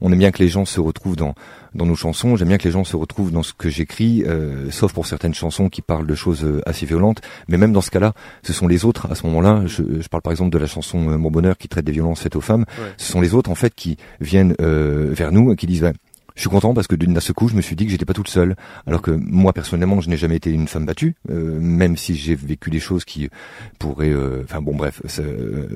on 0.00 0.12
aime 0.12 0.18
bien 0.18 0.30
que 0.30 0.42
les 0.42 0.48
gens 0.48 0.64
se 0.64 0.80
retrouvent 0.80 1.16
dans 1.16 1.34
dans 1.74 1.86
nos 1.86 1.96
chansons. 1.96 2.36
J'aime 2.36 2.48
bien 2.48 2.58
que 2.58 2.64
les 2.64 2.70
gens 2.70 2.84
se 2.84 2.96
retrouvent 2.96 3.32
dans 3.32 3.42
ce 3.42 3.52
que 3.52 3.68
j'écris, 3.68 4.22
euh, 4.26 4.70
sauf 4.70 4.92
pour 4.92 5.06
certaines 5.06 5.34
chansons 5.34 5.68
qui 5.68 5.82
parlent 5.82 6.06
de 6.06 6.14
choses 6.14 6.44
euh, 6.44 6.60
assez 6.66 6.86
violentes. 6.86 7.20
Mais 7.48 7.56
même 7.56 7.72
dans 7.72 7.80
ce 7.80 7.90
cas-là, 7.90 8.12
ce 8.44 8.52
sont 8.52 8.68
les 8.68 8.84
autres. 8.84 9.10
À 9.10 9.16
ce 9.16 9.26
moment-là, 9.26 9.62
je, 9.66 9.82
je 10.00 10.08
parle 10.08 10.22
par 10.22 10.32
exemple 10.32 10.50
de 10.50 10.58
la 10.58 10.66
chanson 10.66 10.98
Mon 10.98 11.30
bonheur 11.30 11.56
qui 11.58 11.68
traite 11.68 11.84
des 11.84 11.92
violences 11.92 12.20
faites 12.20 12.36
aux 12.36 12.40
femmes. 12.40 12.64
Ce 12.96 13.10
sont 13.10 13.20
les 13.20 13.34
autres 13.34 13.50
en 13.50 13.54
fait 13.54 13.74
qui 13.74 13.96
viennent 14.20 14.54
vers 14.58 15.32
nous 15.32 15.52
et 15.52 15.56
qui 15.56 15.66
disent 15.66 15.90
je 16.34 16.40
suis 16.40 16.50
content 16.50 16.74
parce 16.74 16.88
que 16.88 16.96
d'un 16.96 17.20
ce 17.20 17.32
coup, 17.32 17.48
je 17.48 17.54
me 17.54 17.60
suis 17.60 17.76
dit 17.76 17.84
que 17.84 17.92
j'étais 17.92 18.04
pas 18.04 18.12
toute 18.12 18.28
seule. 18.28 18.56
Alors 18.88 19.02
que 19.02 19.12
moi, 19.12 19.52
personnellement, 19.52 20.00
je 20.00 20.08
n'ai 20.10 20.16
jamais 20.16 20.34
été 20.34 20.50
une 20.50 20.66
femme 20.66 20.84
battue, 20.84 21.14
euh, 21.30 21.60
même 21.60 21.96
si 21.96 22.16
j'ai 22.16 22.34
vécu 22.34 22.70
des 22.70 22.80
choses 22.80 23.04
qui 23.04 23.30
pourraient. 23.78 24.12
Euh, 24.12 24.42
enfin 24.42 24.60
bon, 24.60 24.74
bref, 24.74 25.00
ce 25.06 25.22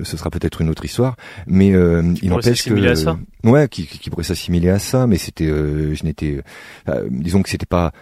sera 0.03 0.29
peut-être 0.29 0.59
une 0.59 0.69
autre 0.69 0.83
histoire. 0.83 1.15
Mais 1.47 1.73
euh, 1.73 2.13
il 2.21 2.29
n'empêche 2.29 2.65
que. 2.65 2.73
À 2.89 2.95
ça? 2.95 3.17
Ouais, 3.45 3.69
qui, 3.69 3.87
qui 3.87 4.09
pourrait 4.09 4.25
s'assimiler 4.25 4.67
à 4.67 4.79
ça, 4.79 5.07
mais 5.07 5.17
c'était, 5.17 5.47
je 5.47 6.03
n'étais, 6.03 6.41
disons 7.09 7.41
que 7.41 7.49
c'était 7.49 7.65
pas, 7.65 7.93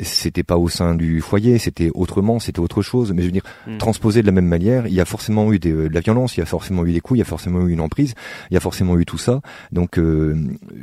c'était 0.00 0.42
pas 0.42 0.56
au 0.56 0.70
sein 0.70 0.94
du 0.94 1.20
foyer, 1.20 1.58
c'était 1.58 1.90
autrement, 1.92 2.38
c'était 2.38 2.60
autre 2.60 2.80
chose. 2.80 3.12
Mais 3.12 3.20
je 3.20 3.26
veux 3.26 3.32
dire, 3.32 3.44
hmm. 3.66 3.76
transposer 3.76 4.22
de 4.22 4.26
la 4.26 4.32
même 4.32 4.46
manière, 4.46 4.86
il 4.86 4.94
y 4.94 5.00
a 5.02 5.04
forcément 5.04 5.52
eu 5.52 5.58
de 5.58 5.90
la 5.92 6.00
violence, 6.00 6.38
il 6.38 6.40
y 6.40 6.42
a 6.42 6.46
forcément 6.46 6.86
eu 6.86 6.94
des 6.94 7.00
coups, 7.00 7.18
il 7.18 7.20
y 7.20 7.22
a 7.22 7.26
forcément 7.26 7.66
eu 7.66 7.72
une 7.72 7.82
emprise, 7.82 8.14
il 8.50 8.54
y 8.54 8.56
a 8.56 8.60
forcément 8.60 8.98
eu 8.98 9.04
tout 9.04 9.18
ça. 9.18 9.42
Donc, 9.70 9.96
je, 9.96 10.34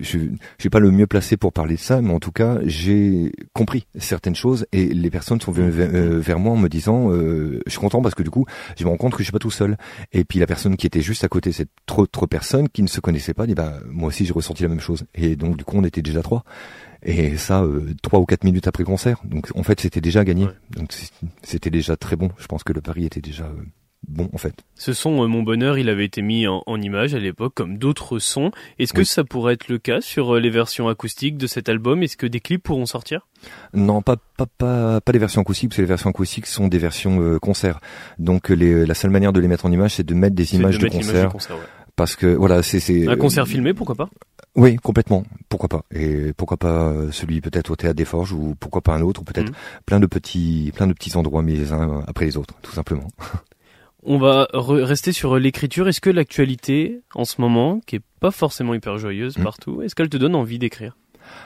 je 0.01 0.19
suis 0.59 0.69
pas 0.69 0.79
le 0.79 0.91
mieux 0.91 1.07
placé 1.07 1.22
pour 1.37 1.53
parler 1.53 1.75
de 1.75 1.79
ça, 1.79 2.01
mais 2.01 2.13
en 2.13 2.19
tout 2.19 2.31
cas, 2.31 2.59
j'ai 2.63 3.31
compris 3.53 3.87
certaines 3.97 4.35
choses 4.35 4.65
et 4.71 4.85
les 4.85 5.09
personnes 5.09 5.41
sont 5.41 5.51
venues 5.51 5.71
euh, 5.79 6.19
vers, 6.19 6.39
moi 6.39 6.53
en 6.53 6.57
me 6.57 6.69
disant, 6.69 7.11
euh, 7.11 7.59
je 7.65 7.71
suis 7.71 7.79
content 7.79 8.01
parce 8.01 8.15
que 8.15 8.23
du 8.23 8.29
coup, 8.29 8.45
je 8.77 8.83
me 8.83 8.89
rends 8.89 8.97
compte 8.97 9.13
que 9.13 9.19
je 9.19 9.23
suis 9.23 9.31
pas 9.31 9.39
tout 9.39 9.51
seul. 9.51 9.77
Et 10.11 10.23
puis 10.23 10.39
la 10.39 10.45
personne 10.45 10.77
qui 10.77 10.85
était 10.85 11.01
juste 11.01 11.23
à 11.23 11.27
côté, 11.27 11.51
cette 11.51 11.69
trop 11.85 12.05
personne 12.27 12.69
qui 12.69 12.83
ne 12.83 12.87
se 12.87 12.99
connaissait 12.99 13.33
pas, 13.33 13.47
dit 13.47 13.55
bah 13.55 13.73
moi 13.87 14.09
aussi 14.09 14.25
j'ai 14.25 14.33
ressenti 14.33 14.63
la 14.63 14.69
même 14.69 14.79
chose. 14.79 15.05
Et 15.15 15.35
donc 15.35 15.57
du 15.57 15.63
coup, 15.63 15.77
on 15.77 15.83
était 15.83 16.01
déjà 16.01 16.21
trois. 16.21 16.43
Et 17.03 17.37
ça, 17.37 17.63
euh, 17.63 17.93
trois 18.01 18.19
ou 18.19 18.25
quatre 18.25 18.43
minutes 18.43 18.67
après 18.67 18.83
concert. 18.83 19.21
Donc 19.25 19.49
en 19.55 19.63
fait, 19.63 19.79
c'était 19.79 20.01
déjà 20.01 20.23
gagné. 20.23 20.47
Donc 20.75 20.93
c'était 21.41 21.69
déjà 21.69 21.97
très 21.97 22.15
bon. 22.15 22.29
Je 22.37 22.47
pense 22.47 22.63
que 22.63 22.73
le 22.73 22.81
pari 22.81 23.05
était 23.05 23.21
déjà 23.21 23.49
bon 24.07 24.29
en 24.33 24.37
fait. 24.37 24.53
Ce 24.75 24.93
son 24.93 25.23
euh, 25.23 25.27
Mon 25.27 25.43
Bonheur, 25.43 25.77
il 25.77 25.89
avait 25.89 26.05
été 26.05 26.21
mis 26.21 26.47
en, 26.47 26.63
image 26.81 27.15
à 27.15 27.19
l'époque 27.19 27.53
comme 27.55 27.77
d'autres 27.77 28.19
sons. 28.19 28.51
Est-ce 28.79 28.93
que 28.93 29.03
ça 29.03 29.23
pourrait 29.23 29.53
être 29.53 29.67
le 29.67 29.77
cas 29.77 30.01
sur 30.01 30.35
euh, 30.35 30.39
les 30.39 30.49
versions 30.49 30.87
acoustiques 30.87 31.37
de 31.37 31.47
cet 31.47 31.69
album? 31.69 32.03
Est-ce 32.03 32.17
que 32.17 32.27
des 32.27 32.39
clips 32.39 32.63
pourront 32.63 32.85
sortir? 32.85 33.27
Non, 33.73 34.01
pas 34.01 34.17
pas 34.37 34.45
pas 34.45 35.01
pas 35.01 35.11
les 35.11 35.19
versions 35.19 35.41
acoustiques 35.41 35.69
parce 35.69 35.77
que 35.77 35.81
les 35.81 35.87
versions 35.87 36.09
acoustiques 36.09 36.47
sont 36.47 36.67
des 36.67 36.77
versions 36.77 37.21
euh, 37.21 37.39
concert. 37.39 37.79
Donc 38.19 38.49
les, 38.49 38.85
la 38.85 38.93
seule 38.93 39.11
manière 39.11 39.33
de 39.33 39.39
les 39.39 39.47
mettre 39.47 39.65
en 39.65 39.71
image, 39.71 39.95
c'est 39.95 40.05
de 40.05 40.13
mettre 40.13 40.35
des 40.35 40.55
images 40.55 40.77
de, 40.77 40.87
concert. 40.87 41.33
Parce 41.95 42.15
que 42.15 42.25
voilà, 42.25 42.63
c'est 42.63 43.07
un 43.07 43.15
concert 43.15 43.47
filmé, 43.47 43.73
pourquoi 43.73 43.95
pas? 43.95 44.09
Oui, 44.55 44.77
complètement. 44.77 45.23
Pourquoi 45.47 45.69
pas? 45.69 45.85
Et 45.93 46.33
pourquoi 46.33 46.57
pas 46.57 46.93
celui 47.11 47.39
peut-être 47.39 47.71
au 47.71 47.75
théâtre 47.75 47.95
des 47.95 48.05
Forges 48.05 48.33
ou 48.33 48.55
pourquoi 48.59 48.81
pas 48.81 48.95
un 48.95 49.01
autre 49.01 49.21
ou 49.21 49.23
peut-être 49.23 49.51
mm. 49.51 49.55
plein 49.85 49.99
de 49.99 50.07
petits 50.07 50.71
plein 50.75 50.87
de 50.87 50.93
petits 50.93 51.15
endroits 51.15 51.43
mis 51.43 51.55
les 51.55 51.71
uns 51.71 52.03
après 52.07 52.25
les 52.25 52.37
autres, 52.37 52.55
tout 52.61 52.71
simplement. 52.71 53.07
On 54.05 54.17
va 54.17 54.47
rester 54.53 55.11
sur 55.11 55.37
l'écriture. 55.37 55.87
Est-ce 55.87 56.01
que 56.01 56.09
l'actualité, 56.09 57.01
en 57.15 57.25
ce 57.25 57.39
moment, 57.39 57.79
qui 57.85 57.97
est 57.97 58.01
pas 58.19 58.31
forcément 58.31 58.73
hyper 58.73 58.97
joyeuse 58.97 59.37
mmh. 59.37 59.43
partout, 59.43 59.81
est-ce 59.81 59.95
qu'elle 59.95 60.09
te 60.09 60.17
donne 60.17 60.35
envie 60.35 60.59
d'écrire? 60.59 60.97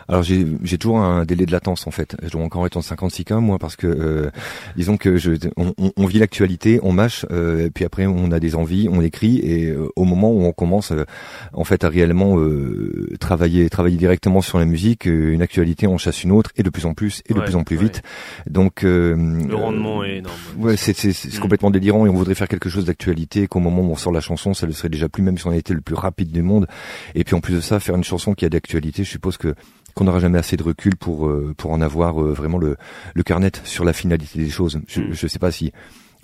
Alors 0.08 0.24
j'ai 0.24 0.78
toujours 0.78 1.00
un 1.00 1.26
délai 1.26 1.46
de 1.46 1.52
latence 1.52 1.88
en 1.88 1.92
fait. 1.92 2.16
Je 2.24 2.30
dois 2.30 2.42
encore 2.42 2.66
être 2.66 2.78
en 2.78 2.82
56 2.82 3.26
cas 3.26 3.40
moi 3.40 3.60
parce 3.60 3.76
que 3.76 3.88
euh, 3.88 4.32
disons 4.76 4.98
que 4.98 5.18
je 5.18 5.34
on, 5.58 5.74
on 5.96 6.06
vit 6.06 6.20
l'actualité, 6.20 6.80
on 6.84 6.94
mâche, 6.94 7.26
euh, 7.32 7.70
puis 7.74 7.86
après 7.86 8.06
on 8.06 8.32
a 8.32 8.40
des 8.40 8.56
envies, 8.56 8.88
on 8.92 9.02
écrit 9.02 9.40
et 9.40 9.66
euh, 9.66 9.90
au 9.96 10.06
moment 10.06 10.32
où 10.32 10.44
on 10.44 10.52
commence 10.52 10.92
euh, 10.92 11.06
en 11.54 11.64
fait 11.64 11.84
à 11.84 11.90
réellement 11.90 12.40
euh, 12.40 13.16
travailler 13.20 13.70
travailler 13.70 13.98
directement 13.98 14.42
sur 14.42 14.60
la 14.60 14.66
musique, 14.66 15.06
une 15.06 15.42
actualité 15.42 15.88
on 15.88 15.98
chasse 15.98 16.24
une 16.24 16.32
autre 16.32 16.52
et 16.56 16.64
de 16.64 16.70
plus 16.70 16.86
en 16.86 16.94
plus 16.94 17.22
et 17.28 17.34
de 17.34 17.40
plus 17.42 17.56
en 17.56 17.64
plus 17.64 17.78
vite. 17.78 18.02
Donc 18.50 18.84
le 18.84 19.56
rendement 19.56 20.04
est 20.04 20.18
énorme. 20.18 20.36
Ouais, 20.60 20.78
c'est 20.78 20.98
mm. 21.04 21.40
complètement 21.40 21.72
délirant 21.72 22.06
et 22.06 22.10
on 22.10 22.14
voudrait 22.14 22.36
faire 22.36 22.48
quelque 22.48 22.70
chose 22.70 22.86
d'actualité 22.86 23.48
qu'au 23.48 23.60
moment 23.60 23.82
où 23.82 23.92
on 23.92 23.96
sort 23.96 24.14
la 24.14 24.22
chanson, 24.22 24.54
ça 24.54 24.68
ne 24.68 24.72
serait 24.72 24.90
déjà 24.90 25.10
plus 25.10 25.24
même 25.24 25.38
si 25.38 25.48
on 25.48 25.52
était 25.52 25.74
le 25.74 25.82
plus 25.82 25.96
rapide 25.96 26.32
du 26.32 26.42
monde. 26.42 26.68
Et 27.16 27.24
puis 27.24 27.36
en 27.36 27.42
plus 27.42 27.56
de 27.56 27.62
ça, 27.62 27.80
faire 27.80 27.96
une 27.96 28.04
chanson 28.04 28.34
qui 28.34 28.46
a 28.46 28.50
d'actualité, 28.50 29.04
je 29.04 29.10
suppose 29.10 29.38
que 29.38 29.56
qu'on 29.98 30.06
n'aura 30.06 30.20
jamais 30.20 30.38
assez 30.38 30.56
de 30.56 30.64
recul 30.64 30.96
pour 30.96 31.28
euh, 31.28 31.54
pour 31.58 31.72
en 31.72 31.82
avoir 31.82 32.22
euh, 32.22 32.32
vraiment 32.32 32.58
le 32.58 32.78
le 33.16 33.24
carnet 33.24 33.52
sur 33.64 33.84
la 33.84 33.94
finalité 33.94 34.40
des 34.40 34.50
choses. 34.50 34.80
Je 34.88 35.02
ne 35.02 35.08
mm. 35.08 35.16
sais 35.16 35.40
pas 35.40 35.52
si 35.52 35.74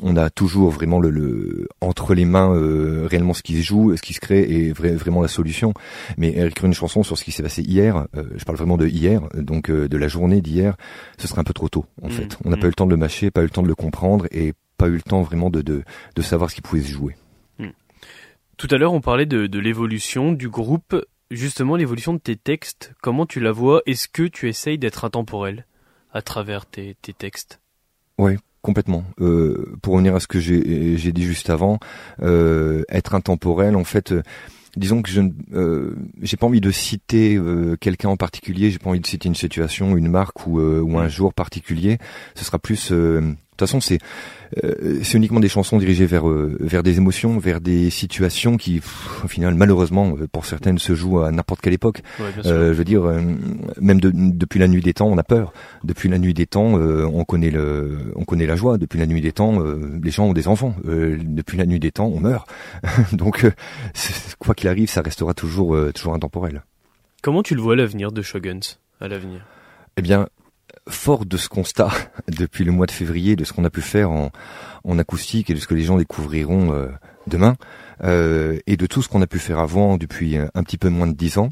on 0.01 0.15
a 0.15 0.29
toujours 0.29 0.69
vraiment 0.69 0.99
le, 0.99 1.09
le 1.09 1.67
entre 1.81 2.13
les 2.13 2.25
mains 2.25 2.53
euh, 2.53 3.07
réellement 3.09 3.33
ce 3.33 3.41
qui 3.43 3.57
se 3.57 3.63
joue, 3.63 3.95
ce 3.95 4.01
qui 4.01 4.13
se 4.13 4.19
crée 4.19 4.41
et 4.41 4.71
vraiment 4.73 5.21
la 5.21 5.27
solution. 5.27 5.73
Mais 6.17 6.29
écrire 6.29 6.65
une 6.65 6.73
chanson 6.73 7.03
sur 7.03 7.17
ce 7.17 7.23
qui 7.23 7.31
s'est 7.31 7.43
passé 7.43 7.61
hier, 7.61 8.07
je 8.35 8.43
parle 8.43 8.57
vraiment 8.57 8.77
de 8.77 8.87
hier, 8.87 9.21
donc 9.35 9.69
de 9.69 9.97
la 9.97 10.07
journée 10.07 10.41
d'hier, 10.41 10.75
ce 11.17 11.27
serait 11.27 11.41
un 11.41 11.43
peu 11.43 11.53
trop 11.53 11.69
tôt 11.69 11.85
en 12.01 12.07
mm. 12.07 12.11
fait. 12.11 12.37
On 12.45 12.49
n'a 12.49 12.57
pas 12.57 12.63
mm. 12.63 12.65
eu 12.65 12.69
le 12.69 12.73
temps 12.73 12.85
de 12.85 12.91
le 12.91 12.97
mâcher, 12.97 13.31
pas 13.31 13.41
eu 13.41 13.45
le 13.45 13.49
temps 13.49 13.63
de 13.63 13.67
le 13.67 13.75
comprendre 13.75 14.27
et 14.31 14.53
pas 14.77 14.87
eu 14.87 14.93
le 14.93 15.01
temps 15.01 15.21
vraiment 15.21 15.49
de 15.49 15.61
de, 15.61 15.83
de 16.15 16.21
savoir 16.21 16.49
ce 16.49 16.55
qui 16.55 16.61
pouvait 16.61 16.83
se 16.83 16.91
jouer. 16.91 17.15
Tout 18.57 18.67
à 18.69 18.77
l'heure, 18.77 18.93
on 18.93 19.01
parlait 19.01 19.25
de, 19.25 19.47
de 19.47 19.59
l'évolution 19.59 20.31
du 20.31 20.47
groupe 20.47 20.95
justement 21.35 21.75
l'évolution 21.75 22.13
de 22.13 22.19
tes 22.19 22.35
textes, 22.35 22.93
comment 23.01 23.25
tu 23.25 23.39
la 23.39 23.51
vois? 23.51 23.81
Est-ce 23.85 24.07
que 24.07 24.23
tu 24.23 24.49
essayes 24.49 24.77
d'être 24.77 25.05
intemporel 25.05 25.65
à 26.13 26.21
travers 26.21 26.65
tes, 26.65 26.95
textes? 27.17 27.59
Oui, 28.17 28.37
complètement. 28.61 29.03
Euh, 29.19 29.75
pour 29.81 29.93
revenir 29.93 30.15
à 30.15 30.19
ce 30.19 30.27
que 30.27 30.39
j'ai 30.39 31.11
dit 31.11 31.23
juste 31.23 31.49
avant, 31.49 31.79
euh, 32.21 32.83
être 32.89 33.15
intemporel, 33.15 33.75
en 33.75 33.83
fait, 33.83 34.11
euh, 34.11 34.21
disons 34.77 35.01
que 35.01 35.09
je 35.09 35.21
j'ai 36.21 36.37
pas 36.37 36.47
envie 36.47 36.61
de 36.61 36.71
citer 36.71 37.39
quelqu'un 37.79 38.09
en 38.09 38.17
particulier, 38.17 38.71
j'ai 38.71 38.79
pas 38.79 38.89
envie 38.89 38.99
de 38.99 39.07
citer 39.07 39.27
une 39.27 39.35
situation, 39.35 39.97
une 39.97 40.09
marque 40.09 40.47
ou, 40.47 40.59
ou 40.59 40.97
un 40.97 41.07
jour 41.07 41.33
particulier. 41.33 41.97
Ce 42.35 42.45
sera 42.45 42.59
plus 42.59 42.91
de 43.53 43.57
toute 43.57 43.67
façon, 43.67 43.81
c'est 43.81 43.99
euh, 44.63 44.99
c'est 45.03 45.17
uniquement 45.17 45.39
des 45.39 45.47
chansons 45.47 45.77
dirigées 45.77 46.07
vers 46.07 46.27
euh, 46.27 46.57
vers 46.59 46.81
des 46.81 46.97
émotions, 46.97 47.37
vers 47.37 47.61
des 47.61 47.91
situations 47.91 48.57
qui, 48.57 48.81
au 49.23 49.27
final, 49.27 49.53
malheureusement, 49.53 50.15
euh, 50.17 50.27
pour 50.27 50.45
certaines, 50.45 50.79
se 50.79 50.95
jouent 50.95 51.19
à 51.19 51.31
n'importe 51.31 51.61
quelle 51.61 51.73
époque. 51.73 52.01
je 52.43 52.49
veux 52.49 52.83
dire, 52.83 53.03
même 53.79 53.99
depuis 54.01 54.59
la 54.59 54.67
nuit 54.67 54.81
des 54.81 54.93
temps, 54.93 55.07
on 55.07 55.17
a 55.19 55.23
peur. 55.23 55.53
Depuis 55.83 56.09
la 56.09 56.17
nuit 56.17 56.33
des 56.33 56.47
temps, 56.47 56.73
on 56.73 57.23
connaît 57.25 57.51
le, 57.51 58.11
on 58.15 58.25
connaît 58.25 58.47
la 58.47 58.55
joie. 58.55 58.79
Depuis 58.79 58.97
la 58.99 59.05
nuit 59.05 59.21
des 59.21 59.31
temps, 59.31 59.63
les 60.03 60.11
gens 60.11 60.25
ont 60.25 60.33
des 60.33 60.47
enfants. 60.47 60.75
depuis 60.83 61.57
la 61.57 61.65
nuit 61.65 61.79
des 61.79 61.91
temps, 61.91 62.07
on 62.07 62.19
meurt. 62.19 62.47
Donc, 63.13 63.45
quoi 64.39 64.55
qu'il 64.55 64.67
arrive, 64.67 64.89
ça 64.89 65.01
restera 65.01 65.33
toujours 65.33 65.77
toujours 65.93 66.15
intemporel. 66.15 66.63
Comment 67.21 67.43
tu 67.43 67.53
le 67.53 67.61
vois 67.61 67.75
l'avenir 67.75 68.11
de 68.11 68.21
Shoguns 68.21 68.77
à 68.99 69.07
l'avenir? 69.07 69.45
Eh 69.97 70.01
bien, 70.01 70.27
fort 70.87 71.25
de 71.25 71.37
ce 71.37 71.49
constat 71.49 71.91
depuis 72.27 72.63
le 72.63 72.71
mois 72.71 72.85
de 72.85 72.91
février, 72.91 73.35
de 73.35 73.43
ce 73.43 73.53
qu'on 73.53 73.65
a 73.65 73.69
pu 73.69 73.81
faire 73.81 74.11
en, 74.11 74.31
en, 74.83 74.99
acoustique 74.99 75.49
et 75.49 75.53
de 75.53 75.59
ce 75.59 75.67
que 75.67 75.75
les 75.75 75.83
gens 75.83 75.97
découvriront 75.97 76.73
euh, 76.73 76.87
demain, 77.27 77.55
euh, 78.03 78.59
et 78.67 78.77
de 78.77 78.85
tout 78.85 79.01
ce 79.01 79.09
qu'on 79.09 79.21
a 79.21 79.27
pu 79.27 79.39
faire 79.39 79.59
avant 79.59 79.97
depuis 79.97 80.37
un 80.37 80.63
petit 80.63 80.77
peu 80.77 80.89
moins 80.89 81.07
de 81.07 81.13
dix 81.13 81.37
ans, 81.37 81.49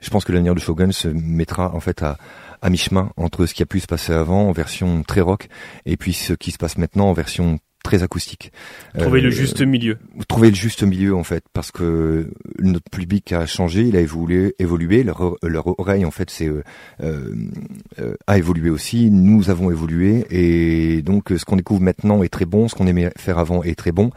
je 0.00 0.10
pense 0.10 0.24
que 0.24 0.32
l'avenir 0.32 0.54
de 0.54 0.60
Shogun 0.60 0.90
se 0.90 1.08
mettra 1.08 1.74
en 1.74 1.80
fait 1.80 2.02
à, 2.02 2.18
à 2.60 2.70
mi-chemin 2.70 3.10
entre 3.16 3.46
ce 3.46 3.54
qui 3.54 3.62
a 3.62 3.66
pu 3.66 3.80
se 3.80 3.86
passer 3.86 4.12
avant 4.12 4.48
en 4.48 4.52
version 4.52 5.02
très 5.02 5.20
rock 5.20 5.48
et 5.86 5.96
puis 5.96 6.12
ce 6.12 6.32
qui 6.32 6.50
se 6.50 6.58
passe 6.58 6.78
maintenant 6.78 7.08
en 7.08 7.12
version 7.12 7.58
très 7.82 8.02
acoustique. 8.02 8.52
Trouver 8.98 9.20
le 9.20 9.28
euh, 9.28 9.32
juste 9.32 9.62
milieu. 9.62 9.98
Trouver 10.28 10.50
le 10.50 10.54
juste 10.54 10.82
milieu 10.82 11.14
en 11.14 11.24
fait, 11.24 11.44
parce 11.52 11.70
que 11.70 12.30
notre 12.58 12.88
public 12.90 13.32
a 13.32 13.46
changé, 13.46 13.82
il 13.82 13.96
a 13.96 14.00
évolué, 14.00 14.54
évolué 14.58 15.02
leur, 15.02 15.36
leur 15.42 15.78
oreille 15.78 16.04
en 16.04 16.10
fait 16.10 16.30
c'est 16.30 16.48
euh, 16.48 16.62
euh, 17.02 18.14
a 18.26 18.38
évolué 18.38 18.70
aussi. 18.70 19.10
Nous 19.10 19.50
avons 19.50 19.70
évolué 19.70 20.26
et 20.30 21.02
donc 21.02 21.32
ce 21.36 21.44
qu'on 21.44 21.56
découvre 21.56 21.82
maintenant 21.82 22.22
est 22.22 22.28
très 22.28 22.46
bon, 22.46 22.68
ce 22.68 22.74
qu'on 22.74 22.86
aimait 22.86 23.10
faire 23.18 23.38
avant 23.38 23.62
est 23.62 23.74
très 23.78 23.92
bon, 23.92 24.10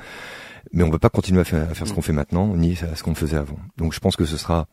mais 0.72 0.84
on 0.84 0.88
ne 0.88 0.92
peut 0.92 1.00
pas 1.00 1.10
continuer 1.10 1.42
à 1.42 1.46
faire, 1.46 1.70
à 1.70 1.74
faire 1.74 1.88
ce 1.88 1.94
qu'on 1.94 2.02
fait 2.02 2.14
maintenant 2.14 2.56
ni 2.56 2.76
ce 2.76 3.04
qu'on 3.04 3.16
faisait 3.16 3.38
avant. 3.38 3.60
Donc 3.78 3.94
je 3.94 4.00
pense 4.00 4.16
que 4.16 4.26
ce 4.26 4.38
sera 4.38 4.68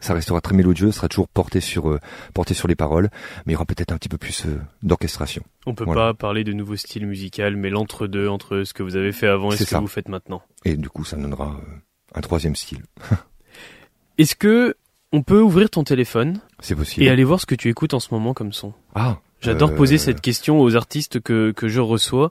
ça 0.00 0.14
restera 0.14 0.40
très 0.40 0.54
mélodieux, 0.54 0.90
sera 0.90 1.08
toujours 1.08 1.28
porté 1.28 1.60
sur 1.60 1.88
euh, 1.90 2.00
porté 2.34 2.54
sur 2.54 2.66
les 2.68 2.74
paroles, 2.74 3.10
mais 3.46 3.52
il 3.52 3.54
y 3.54 3.56
aura 3.56 3.66
peut-être 3.66 3.92
un 3.92 3.96
petit 3.98 4.08
peu 4.08 4.18
plus 4.18 4.46
euh, 4.46 4.58
d'orchestration. 4.82 5.42
On 5.66 5.74
peut 5.74 5.86
pas 5.86 6.14
parler 6.14 6.42
de 6.42 6.52
nouveaux 6.52 6.76
styles 6.76 7.06
musicaux, 7.06 7.42
mais 7.56 7.70
l'entre-deux 7.70 8.28
entre 8.28 8.64
ce 8.64 8.72
que 8.74 8.82
vous 8.82 8.96
avez 8.96 9.12
fait 9.12 9.28
avant 9.28 9.52
et 9.52 9.56
ce 9.56 9.64
que 9.64 9.76
vous 9.76 9.86
faites 9.86 10.08
maintenant. 10.08 10.42
Et 10.64 10.76
du 10.76 10.88
coup, 10.88 11.04
ça 11.04 11.16
donnera 11.16 11.60
euh, 11.60 11.74
un 12.14 12.20
troisième 12.20 12.56
style. 12.56 12.82
Est-ce 14.18 14.34
que 14.34 14.74
On 15.12 15.22
peut 15.22 15.40
ouvrir 15.40 15.70
ton 15.70 15.84
téléphone 15.84 16.40
C'est 16.60 16.74
possible. 16.74 17.04
et 17.04 17.08
aller 17.08 17.24
voir 17.24 17.40
ce 17.40 17.46
que 17.46 17.54
tu 17.54 17.68
écoutes 17.68 17.94
en 17.94 18.00
ce 18.00 18.12
moment 18.12 18.34
comme 18.34 18.52
son? 18.52 18.72
Ah. 18.94 19.18
J'adore 19.40 19.74
poser 19.74 19.96
cette 19.96 20.20
question 20.20 20.60
aux 20.60 20.76
artistes 20.76 21.20
que, 21.20 21.50
que 21.52 21.66
je 21.68 21.80
reçois. 21.80 22.30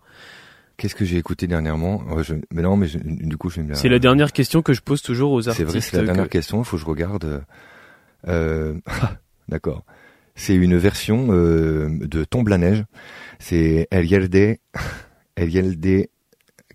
Qu'est-ce 0.79 0.95
que 0.95 1.03
j'ai 1.05 1.17
écouté 1.17 1.45
dernièrement? 1.45 2.01
Je- 2.23 2.35
Mais 2.53 2.61
non, 2.61 2.77
mais 2.77 2.87
je- 2.87 2.97
du 3.03 3.35
coup, 3.37 3.49
je 3.49 3.59
C'est 3.73 3.89
la 3.89 3.99
dernière 3.99 4.31
question 4.31 4.61
que 4.61 4.71
je 4.73 4.81
pose 4.81 5.01
toujours 5.01 5.33
aux 5.33 5.41
C'est 5.41 5.49
artistes. 5.49 5.69
vrai, 5.69 5.81
c'est 5.81 5.97
la 5.97 6.01
que- 6.01 6.05
dernière 6.07 6.29
question. 6.29 6.59
Il 6.61 6.65
faut 6.65 6.77
que 6.77 6.81
je 6.81 6.87
regarde. 6.87 7.43
Euh... 8.27 8.75
D'accord. 9.49 9.83
C'est 10.35 10.55
une 10.55 10.77
version 10.77 11.27
euh, 11.31 11.89
de 12.01 12.23
Tombe 12.23 12.47
la 12.47 12.57
neige. 12.57 12.85
C'est 13.39 13.87
El 13.91 14.05
Yelde, 14.09 14.57
El 15.35 15.49
Yelde 15.53 16.07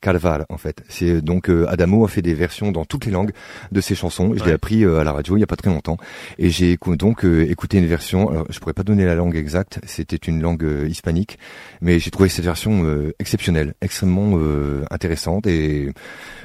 Calvar 0.04 0.44
en 0.50 0.58
fait. 0.58 0.82
C'est 0.88 1.22
donc 1.22 1.48
euh, 1.48 1.64
Adamo 1.68 2.04
a 2.04 2.08
fait 2.08 2.20
des 2.22 2.34
versions 2.34 2.70
dans 2.72 2.84
toutes 2.84 3.06
les 3.06 3.10
langues 3.12 3.32
de 3.72 3.80
ses 3.80 3.94
chansons. 3.94 4.32
Je 4.34 4.40
l'ai 4.40 4.48
Ouais. 4.50 4.52
appris 4.52 4.84
euh, 4.84 4.98
à 5.00 5.04
la 5.04 5.12
radio 5.12 5.36
il 5.36 5.40
y 5.40 5.42
a 5.42 5.46
pas 5.46 5.56
très 5.56 5.70
longtemps 5.70 5.96
et 6.38 6.50
j'ai 6.50 6.76
donc 6.98 7.24
euh, 7.24 7.50
écouté 7.50 7.78
une 7.78 7.86
version. 7.86 8.28
Alors 8.30 8.46
je 8.50 8.58
pourrais 8.60 8.74
pas 8.74 8.82
donner 8.82 9.04
la 9.06 9.14
langue 9.14 9.34
exacte. 9.36 9.80
C'était 9.86 10.16
une 10.16 10.42
langue 10.42 10.62
euh, 10.64 10.86
hispanique, 10.86 11.38
mais 11.80 11.98
j'ai 11.98 12.10
trouvé 12.10 12.28
cette 12.28 12.44
version 12.44 12.84
euh, 12.84 13.12
exceptionnelle, 13.18 13.74
extrêmement 13.80 14.32
euh, 14.36 14.84
intéressante 14.90 15.46
et 15.46 15.90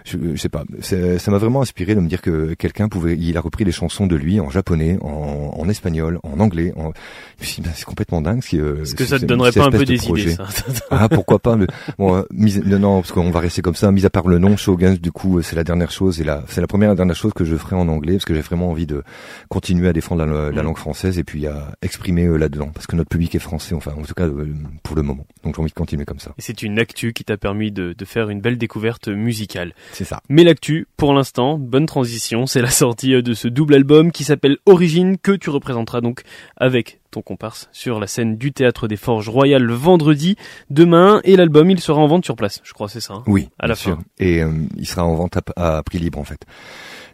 je, 0.06 0.18
je 0.34 0.38
sais 0.42 0.50
pas. 0.50 0.64
Ça 0.82 1.32
m'a 1.32 1.38
vraiment 1.38 1.62
inspiré 1.62 1.94
de 1.96 2.00
me 2.00 2.08
dire 2.08 2.22
que 2.22 2.54
quelqu'un 2.54 2.88
pouvait. 2.88 3.18
Il 3.20 3.38
a 3.38 3.42
repris 3.42 3.66
les 3.66 3.72
chansons 3.74 4.08
de 4.08 4.16
lui 4.16 4.40
en 4.40 4.50
japonais, 4.50 4.98
en, 5.02 5.54
en 5.58 5.70
espagnol, 5.70 6.20
en 6.24 6.40
anglais. 6.40 6.72
En... 6.78 6.92
je 7.38 7.44
me 7.44 7.46
suis 7.46 7.62
dit, 7.62 7.68
ben, 7.68 7.74
C'est 7.76 7.86
complètement 7.86 8.22
dingue. 8.22 8.42
Euh, 8.54 8.82
Est-ce 8.84 8.96
que 8.96 9.06
ça 9.06 9.20
te 9.20 9.26
donnerait 9.26 9.52
pas 9.52 9.66
un 9.66 9.72
peu 9.72 9.80
de 9.80 9.84
des 9.86 9.98
projet. 9.98 10.24
idées, 10.24 10.36
ça 10.36 10.48
Ah 10.90 11.10
pourquoi 11.10 11.40
pas 11.40 11.56
mais, 11.58 11.68
bon 11.98 12.16
euh, 12.16 12.22
mise- 12.32 12.64
non, 12.66 12.80
non 12.80 13.02
parce 13.02 13.12
qu'on 13.12 13.30
va 13.32 13.40
rester 13.50 13.62
comme 13.64 13.76
ça 13.76 13.92
mis 13.92 14.06
à 14.06 14.10
part 14.12 14.28
le 14.28 14.38
nom 14.38 14.56
Shoguns 14.58 14.98
du 14.98 15.12
coup 15.12 15.40
euh, 15.40 15.42
c'est 15.42 15.56
la 15.56 15.64
dernière 15.64 15.90
chose 15.92 16.22
et 16.22 16.24
la 16.24 16.44
c'est 16.48 16.62
la 16.62 16.68
première 16.68 16.92
et 16.92 16.96
dernière 16.96 17.16
chose 17.16 17.34
que 17.34 17.44
je 17.46 17.56
ferai 17.56 17.76
en 17.76 17.88
anglais 17.88 18.14
parce 18.14 18.26
que 18.26 18.36
j'ai 18.36 18.42
vraiment 18.42 18.70
envie 18.70 18.86
de 18.86 19.04
continuer 19.50 19.88
à 19.90 19.94
défendre 19.94 20.24
la, 20.26 20.52
la 20.52 20.62
Mm. 20.62 20.66
langue 20.66 20.78
française 20.78 21.18
et 21.18 21.24
puis 21.24 21.48
à 21.48 21.72
exprimer 21.82 22.26
euh, 22.26 22.38
là-dedans 22.38 22.70
parce 22.74 22.86
que 22.86 22.96
notre 22.96 23.10
public 23.10 23.34
est 23.34 23.40
français 23.40 23.74
enfin 23.74 23.92
en 23.98 24.04
tout 24.04 24.14
cas 24.14 24.28
euh, 24.28 24.54
pour 24.84 24.96
le 24.96 25.02
moment 25.02 25.26
donc 25.44 25.56
j'ai 25.56 25.62
envie 25.62 25.72
de 25.72 25.76
continuer 25.76 26.06
comme 26.06 26.20
ça 26.20 26.32
Et 26.38 26.42
c'est 26.42 26.62
une 26.62 26.78
actu 26.80 27.12
qui 27.14 27.24
t'a 27.24 27.38
permis 27.38 27.72
de, 27.72 27.94
de 27.98 28.06
faire 28.06 28.30
une 28.30 28.40
belle 28.42 28.58
découverte 28.58 29.08
musicale. 29.08 29.74
c'est 29.94 30.04
ça 30.06 30.22
Mais 30.30 30.44
l'actu, 30.44 30.88
pour 30.98 31.14
l'instant, 31.14 31.58
bonne 31.58 31.86
transition, 31.88 32.46
c'est 32.46 32.62
la 32.62 32.70
sortie 32.70 33.22
de 33.24 33.34
ce 33.34 33.48
double 33.48 33.74
album 33.74 34.12
qui 34.12 34.24
s'appelle 34.24 34.58
Origine, 34.66 35.18
que 35.18 35.32
tu 35.32 35.50
représenteras 35.50 36.02
donc 36.02 36.22
avec 36.58 36.99
ton 37.12 37.22
comparse 37.22 37.70
sur 37.72 38.00
la 38.00 38.08
scène 38.08 38.38
du 38.38 38.52
Théâtre 38.52 38.88
des 38.88 38.98
Forges 38.98 39.30
Royales 39.30 39.64
le 39.64 39.74
vendredi, 39.74 40.36
demain, 40.70 41.22
et 41.24 41.36
l'album 41.36 41.70
il 41.70 41.80
sera 41.80 42.00
en 42.02 42.08
vente 42.08 42.26
sur 42.26 42.36
place, 42.36 42.62
je 42.64 42.74
crois 42.74 42.90
c'est 42.90 43.02
ça. 43.02 43.14
hein? 43.16 43.24
Oui 43.28 43.50
À 43.60 43.68
la 43.68 43.74
bien 43.74 43.82
sûr. 43.82 43.96
fin. 43.98 44.04
et 44.20 44.42
euh, 44.44 44.52
il 44.78 44.88
sera 44.88 45.04
en 45.06 45.16
vente 45.16 45.38
à, 45.56 45.78
à 45.78 45.84
prix 45.84 46.00
libre 46.00 46.20
en 46.20 46.24
fait 46.24 46.42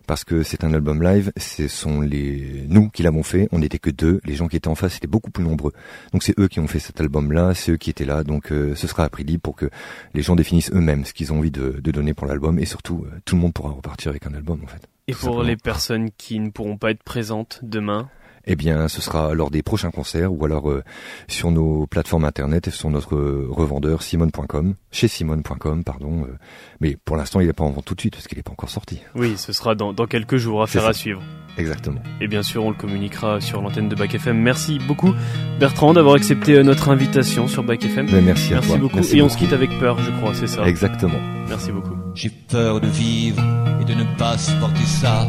parce 0.07 0.23
que 0.23 0.43
c'est 0.43 0.63
un 0.63 0.71
album 0.71 1.01
live, 1.01 1.31
ce 1.35 1.67
sont 1.67 1.99
les 1.99 2.65
nous 2.69 2.89
qui 2.91 3.01
l'avons 3.01 3.23
fait, 3.23 3.47
on 3.51 3.57
n'était 3.57 3.79
que 3.79 3.89
deux, 3.89 4.21
les 4.23 4.35
gens 4.35 4.47
qui 4.47 4.55
étaient 4.55 4.67
en 4.67 4.75
face 4.75 4.97
étaient 4.97 5.07
beaucoup 5.07 5.31
plus 5.31 5.43
nombreux. 5.43 5.71
Donc 6.13 6.21
c'est 6.21 6.37
eux 6.39 6.47
qui 6.47 6.59
ont 6.59 6.67
fait 6.67 6.77
cet 6.77 7.01
album-là, 7.01 7.55
c'est 7.55 7.71
eux 7.71 7.77
qui 7.77 7.89
étaient 7.89 8.05
là, 8.05 8.23
donc 8.23 8.51
euh, 8.51 8.75
ce 8.75 8.85
sera 8.85 9.03
à 9.03 9.09
prix 9.09 9.23
libre 9.23 9.41
pour 9.41 9.55
que 9.55 9.67
les 10.13 10.21
gens 10.21 10.35
définissent 10.35 10.69
eux-mêmes 10.73 11.05
ce 11.05 11.13
qu'ils 11.13 11.33
ont 11.33 11.39
envie 11.39 11.49
de, 11.49 11.79
de 11.81 11.91
donner 11.91 12.13
pour 12.13 12.27
l'album 12.27 12.59
et 12.59 12.65
surtout 12.65 13.03
euh, 13.07 13.17
tout 13.25 13.33
le 13.35 13.41
monde 13.41 13.53
pourra 13.53 13.71
repartir 13.71 14.09
avec 14.11 14.27
un 14.27 14.35
album 14.35 14.59
en 14.63 14.67
fait. 14.67 14.87
Et 15.07 15.13
pour 15.13 15.21
simplement. 15.21 15.41
les 15.43 15.57
personnes 15.57 16.11
qui 16.15 16.39
ne 16.39 16.51
pourront 16.51 16.77
pas 16.77 16.91
être 16.91 17.01
présentes 17.01 17.59
demain, 17.63 18.07
Eh 18.47 18.55
bien, 18.55 18.87
ce 18.87 19.01
sera 19.01 19.33
lors 19.33 19.49
des 19.51 19.63
prochains 19.63 19.91
concerts 19.91 20.31
ou 20.31 20.45
alors 20.45 20.69
euh, 20.69 20.83
sur 21.27 21.49
nos 21.51 21.87
plateformes 21.87 22.25
internet 22.25 22.67
et 22.67 22.71
sur 22.71 22.89
notre 22.89 23.15
euh, 23.15 23.47
revendeur 23.49 24.03
simone.com, 24.03 24.75
chez 24.91 25.07
simone.com, 25.07 25.83
pardon. 25.83 26.25
euh, 26.25 26.37
mais 26.79 26.95
pour 27.05 27.17
l'instant, 27.17 27.39
il 27.39 27.47
n'est 27.47 27.53
pas 27.53 27.63
en 27.63 27.71
vente 27.71 27.85
tout 27.85 27.95
de 27.95 28.01
suite 28.01 28.13
parce 28.15 28.27
qu'il 28.27 28.37
n'est 28.37 28.43
pas 28.43 28.51
encore 28.51 28.69
sorti. 28.69 28.99
oui, 29.15 29.33
ce 29.37 29.51
sera 29.53 29.73
dans, 29.75 29.93
dans 29.93 30.05
quelques 30.05 30.37
jours 30.37 30.61
à 30.61 30.67
C'est 30.67 30.73
faire 30.73 30.83
ça. 30.83 30.89
à 30.89 30.93
suivre. 30.93 31.21
Exactement. 31.57 32.01
Et 32.21 32.27
bien 32.27 32.43
sûr, 32.43 32.65
on 32.65 32.69
le 32.69 32.75
communiquera 32.75 33.39
sur 33.39 33.61
l'antenne 33.61 33.87
de 33.89 33.95
Bac 33.95 34.13
FM. 34.13 34.37
Merci 34.37 34.77
beaucoup 34.87 35.13
Bertrand 35.59 35.93
d'avoir 35.93 36.15
accepté 36.15 36.53
euh, 36.55 36.63
notre 36.63 36.89
invitation 36.89 37.47
sur 37.47 37.63
Bac 37.63 37.83
FM. 37.83 38.07
Mais 38.11 38.21
merci, 38.21 38.51
à 38.51 38.55
Merci 38.55 38.67
toi. 38.69 38.77
beaucoup. 38.77 38.99
et 38.99 39.21
on 39.21 39.29
se 39.29 39.37
quitte 39.37 39.53
avec 39.53 39.69
peur, 39.79 39.97
je 40.01 40.11
crois, 40.19 40.33
c'est 40.35 40.47
ça. 40.47 40.67
Exactement. 40.67 41.19
Merci 41.47 41.71
beaucoup. 41.71 41.95
J'ai 42.13 42.29
peur 42.29 42.81
de 42.81 42.87
vivre 42.87 43.41
et 43.81 43.85
de 43.85 43.93
ne 43.93 44.03
pas 44.17 44.37
supporter 44.37 44.83
ça. 44.83 45.27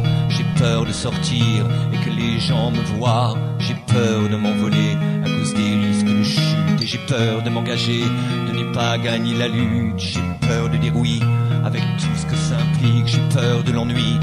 J'ai 0.57 0.63
peur 0.63 0.85
de 0.85 0.91
sortir 0.91 1.67
et 1.93 1.97
que 2.03 2.09
les 2.09 2.39
gens 2.39 2.71
me 2.71 2.81
voient. 2.97 3.37
J'ai 3.59 3.75
peur 3.85 4.27
de 4.27 4.35
m'envoler 4.37 4.97
à 5.23 5.29
cause 5.29 5.53
des 5.53 5.75
risques 5.75 6.05
de 6.07 6.23
chute. 6.23 6.81
Et 6.81 6.87
j'ai 6.87 6.97
peur 6.97 7.43
de 7.43 7.49
m'engager, 7.51 8.01
de 8.01 8.57
ne 8.57 8.73
pas 8.73 8.97
gagner 8.97 9.35
la 9.35 9.49
lutte. 9.49 9.99
J'ai 9.99 10.19
peur 10.41 10.67
de 10.69 10.77
dire 10.77 10.93
oui 10.95 11.21
avec 11.63 11.83
tout 11.99 12.15
ce 12.15 12.25
que 12.25 12.35
ça 12.35 12.55
implique. 12.55 13.05
J'ai 13.05 13.21
peur 13.39 13.63
de 13.63 13.71
l'ennui 13.71 14.17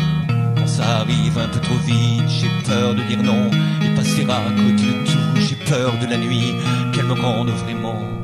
quand 0.56 0.66
ça 0.66 1.02
arrive 1.02 1.38
un 1.38 1.46
peu 1.46 1.60
trop 1.60 1.78
vite. 1.86 2.28
J'ai 2.28 2.50
peur 2.66 2.96
de 2.96 3.02
dire 3.02 3.22
non 3.22 3.48
et 3.84 3.94
passer 3.94 4.26
à 4.28 4.50
côté 4.50 4.86
de 4.86 5.04
tout. 5.06 5.40
J'ai 5.40 5.56
peur 5.70 5.92
de 6.00 6.06
la 6.06 6.16
nuit, 6.16 6.52
qu'elle 6.92 7.06
me 7.06 7.14
rende 7.14 7.50
vraiment. 7.50 8.23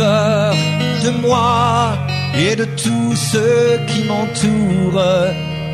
Peur 0.00 0.54
de 1.04 1.10
moi 1.20 1.92
et 2.34 2.56
de 2.56 2.64
tous 2.64 3.14
ceux 3.16 3.78
qui 3.86 4.04
m'entourent. 4.04 5.02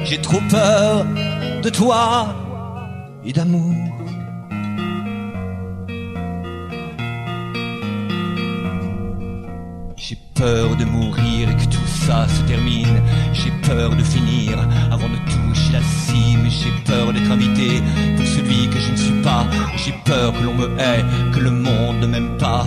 J'ai 0.04 0.20
trop 0.20 0.42
peur 0.50 1.06
de 1.62 1.70
toi 1.70 2.34
et 3.24 3.32
d'amour. 3.32 3.76
J'ai 9.96 10.18
peur 10.34 10.76
de 10.76 10.84
mourir 10.84 11.48
et 11.50 11.56
que 11.60 11.68
tout 11.76 11.90
ça 12.06 12.26
se 12.28 12.40
termine. 12.50 13.00
J'ai 13.32 13.52
peur 13.68 13.90
de 13.90 14.02
finir 14.02 14.58
avant 14.90 15.08
de 15.08 15.20
toucher 15.32 15.72
la 15.72 15.82
cime. 15.82 16.46
J'ai 16.48 16.74
peur 16.84 17.12
d'être 17.12 17.30
invité 17.30 17.80
pour 18.16 18.26
celui 18.26 18.68
que 18.70 18.80
je 18.80 18.90
ne 18.90 18.96
suis 18.96 19.20
pas. 19.22 19.46
J'ai 19.76 19.94
peur 20.04 20.32
que 20.32 20.42
l'on 20.42 20.54
me 20.54 20.68
hait, 20.80 21.04
que 21.32 21.40
le 21.40 21.52
monde 21.52 22.00
ne 22.00 22.06
m'aime 22.06 22.36
pas. 22.38 22.66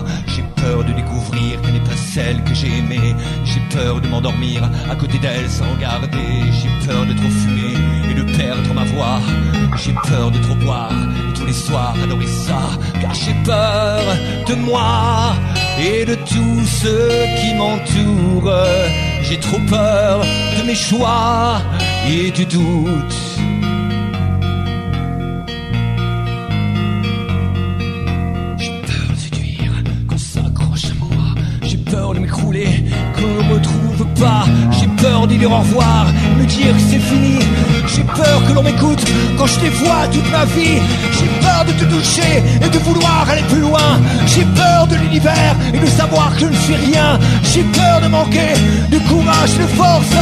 Peur 0.70 0.84
de 0.84 0.94
découvrir 0.94 1.60
qu'elle 1.62 1.74
n'est 1.74 1.90
pas 1.90 1.98
celle 1.98 2.44
que 2.44 2.54
j'ai 2.54 2.68
aimée. 2.68 3.16
J'ai 3.44 3.60
peur 3.76 4.00
de 4.00 4.08
m'endormir 4.08 4.70
à 4.88 4.96
côté 4.96 5.18
d'elle 5.18 5.50
sans 5.50 5.68
regarder. 5.74 6.44
J'ai 6.62 6.86
peur 6.86 7.08
de 7.08 7.14
trop 7.14 7.30
fumer 7.42 7.74
et 8.12 8.14
de 8.14 8.38
perdre 8.38 8.72
ma 8.76 8.84
voix. 8.84 9.20
J'ai 9.78 9.94
peur 9.94 10.30
de 10.30 10.38
trop 10.38 10.54
boire 10.54 10.94
et 10.94 11.34
tous 11.34 11.48
les 11.48 11.54
soirs 11.54 11.96
adorer 12.04 12.28
ça. 12.28 12.62
Car 13.02 13.16
j'ai 13.16 13.34
peur 13.44 14.04
de 14.48 14.56
moi 14.56 15.34
et 15.80 16.06
de 16.06 16.14
tous 16.14 16.64
ceux 16.68 17.10
qui 17.40 17.56
m'entourent. 17.56 18.54
J'ai 19.24 19.40
trop 19.40 19.60
peur 19.68 20.22
de 20.22 20.68
mes 20.68 20.76
choix 20.76 21.64
et 22.08 22.30
du 22.30 22.46
doute. 22.46 23.18
Peur 31.90 32.14
de 32.14 32.20
m'écrouler, 32.20 32.84
qu'on 33.16 33.44
ne 33.44 33.50
me 33.50 33.54
retrouve 33.56 34.06
pas. 34.20 34.46
J'ai 34.72 34.88
peur 35.02 35.28
d'y 35.28 35.38
dire 35.38 35.52
au 35.52 35.58
revoir, 35.58 36.06
me 36.38 36.46
dire 36.46 36.74
que 36.74 36.82
c'est 36.90 37.00
fini. 37.00 37.40
J'ai 37.88 38.04
peur 38.04 38.38
que 38.48 38.54
l'on 38.54 38.64
m'écoute 38.64 39.04
quand 39.38 39.48
je 39.48 39.60
les 39.62 39.70
vois 39.70 40.08
toute 40.12 40.30
ma 40.32 40.46
vie. 40.46 40.80
J'ai 41.18 41.30
peur 41.46 41.66
de 41.66 41.72
te 41.74 41.86
toucher 41.86 42.44
et 42.62 42.70
de 42.70 42.80
vouloir 42.80 43.26
aller 43.30 43.44
plus 43.44 43.62
loin. 43.62 44.00
J'ai 44.28 44.46
peur 44.62 44.88
de 44.88 44.96
l'univers 44.96 45.56
et 45.74 45.80
de 45.80 45.86
savoir 45.88 46.34
que 46.34 46.42
je 46.42 46.46
ne 46.46 46.56
suis 46.56 46.76
rien. 46.76 47.20
J'ai 47.44 47.64
peur 47.64 48.02
de 48.02 48.08
manquer 48.08 48.54
de 48.92 49.00
courage, 49.10 49.54
de 49.58 49.68
force. 49.80 50.16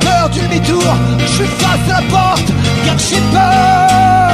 Peur 0.00 0.28
du 0.30 0.40
demi-tour, 0.40 0.94
je 1.18 1.44
face 1.44 1.90
à 1.90 2.00
la 2.00 2.06
porte, 2.08 2.52
car 2.84 2.98
j'ai 2.98 3.22
peur 3.32 4.29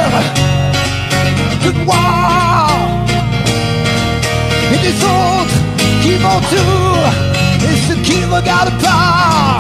et 6.39 7.77
ceux 7.89 7.97
qui 8.03 8.19
ne 8.21 8.27
regardent 8.27 8.79
pas. 8.83 9.59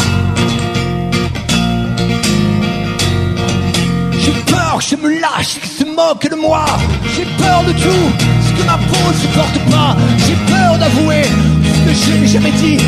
J'ai 4.12 4.32
peur 4.32 4.78
que 4.78 4.84
je 4.84 4.96
me 4.96 5.20
lâche, 5.20 5.58
qu'ils 5.60 5.70
se 5.70 5.84
moquent 5.84 6.30
de 6.30 6.36
moi. 6.36 6.66
J'ai 7.16 7.24
peur 7.42 7.62
de 7.64 7.72
tout, 7.72 8.08
ce 8.46 8.60
que 8.60 8.66
ma 8.66 8.76
peau 8.76 9.08
ne 9.08 9.14
supporte 9.14 9.58
pas. 9.70 9.96
J'ai 10.26 10.36
peur 10.52 10.78
d'avouer 10.78 11.24
je 11.94 12.10
n'ai 12.20 12.26
jamais 12.26 12.50
dit. 12.52 12.78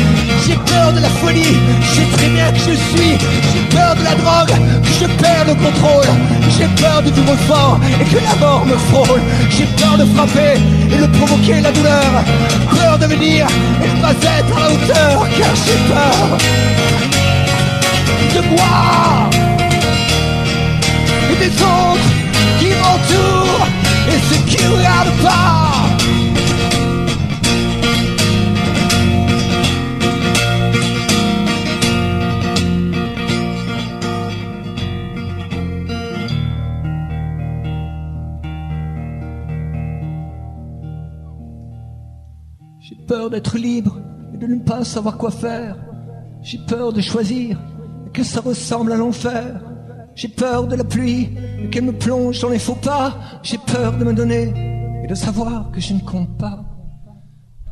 J'ai 0.45 0.55
peur 0.55 0.93
de 0.93 0.99
la 0.99 1.09
folie, 1.09 1.55
je 1.81 1.95
sais 1.95 2.07
très 2.17 2.29
bien 2.29 2.51
que 2.51 2.59
je 2.59 2.75
suis. 2.89 3.17
J'ai 3.51 3.75
peur 3.75 3.95
de 3.95 4.03
la 4.03 4.15
drogue, 4.15 4.55
que 4.83 4.93
je 4.99 5.05
perds 5.21 5.45
le 5.47 5.55
contrôle. 5.55 6.09
J'ai 6.57 6.67
peur 6.81 7.01
de 7.03 7.11
vivre 7.11 7.35
fort 7.47 7.79
et 8.01 8.05
que 8.05 8.17
la 8.17 8.35
mort 8.35 8.65
me 8.65 8.77
frôle. 8.89 9.21
J'ai 9.49 9.65
peur 9.81 9.97
de 9.97 10.05
frapper 10.13 10.55
et 10.91 11.01
de 11.01 11.07
provoquer 11.17 11.61
la 11.61 11.71
douleur. 11.71 12.11
Peur 12.71 12.97
de 12.97 13.05
venir 13.05 13.47
et 13.83 13.89
de 13.89 14.01
pas 14.01 14.11
être 14.11 14.57
à 14.57 14.59
la 14.59 14.71
hauteur, 14.73 15.27
car 15.37 15.53
j'ai 15.65 15.79
peur 15.93 16.37
de 18.35 18.41
moi 18.49 19.29
et 21.31 21.35
des 21.35 21.53
autres 21.61 22.09
qui 22.59 22.67
m'entourent 22.67 23.67
et 24.07 24.19
ceux 24.29 24.39
peur 43.09 43.31
d'être 43.31 43.57
libre 43.57 43.99
et 44.35 44.37
de 44.37 44.45
ne 44.45 44.59
pas 44.59 44.83
savoir 44.83 45.17
quoi 45.17 45.31
faire. 45.31 45.75
J'ai 46.43 46.59
peur 46.59 46.93
de 46.93 47.01
choisir 47.01 47.57
et 48.05 48.11
que 48.11 48.23
ça 48.23 48.39
ressemble 48.39 48.91
à 48.91 48.97
l'enfer. 48.97 49.61
J'ai 50.13 50.27
peur 50.27 50.67
de 50.67 50.75
la 50.75 50.83
pluie 50.83 51.29
et 51.59 51.69
qu'elle 51.71 51.85
me 51.85 51.97
plonge 51.97 52.39
dans 52.39 52.49
les 52.49 52.59
faux 52.59 52.75
pas. 52.75 53.15
J'ai 53.41 53.57
peur 53.57 53.97
de 53.97 54.05
me 54.05 54.13
donner 54.13 54.53
et 55.03 55.07
de 55.07 55.15
savoir 55.15 55.71
que 55.71 55.81
je 55.81 55.95
ne 55.95 56.01
compte 56.01 56.37
pas. 56.37 56.63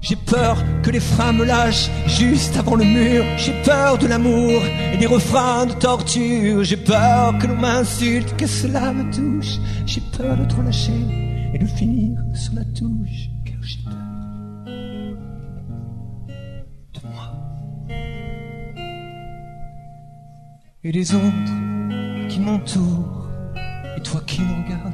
J'ai 0.02 0.15
peur 0.15 0.58
que 0.82 0.89
les 0.89 1.00
freins 1.00 1.34
me 1.34 1.45
lâchent 1.45 1.91
juste 2.08 2.58
avant 2.58 2.76
le 2.76 2.86
mur. 2.86 3.23
J'ai 3.38 3.62
peur 3.63 4.00
de 4.00 4.08
l'amour 4.08 4.60
et 4.91 4.97
des 4.97 5.06
refrains 5.06 5.67
de 5.67 5.73
torture. 5.73 6.63
J'ai 6.63 6.78
peur 6.78 7.38
que 7.38 7.45
l'on 7.45 7.58
m'insulte, 7.58 8.36
que 8.38 8.47
cela 8.47 8.91
me 8.91 9.04
touche. 9.12 9.60
J'ai 9.86 10.02
peur 10.17 10.36
de 10.36 10.45
trop 10.45 10.63
lâcher 10.63 11.04
et 11.54 11.60
de 11.60 11.67
finir 11.67 12.17
sur 12.34 12.56
la 12.56 12.65
touche. 12.65 13.30
Car 13.45 13.62
j'ai 13.62 13.84
peur 13.84 14.07
Et 20.88 20.91
les 20.93 21.13
autres 21.13 21.54
qui 22.30 22.39
m'entourent. 22.39 23.28
Et 23.97 24.02
toi 24.02 24.21
qui 24.26 24.39
ne 24.39 24.47
regardes. 24.47 24.93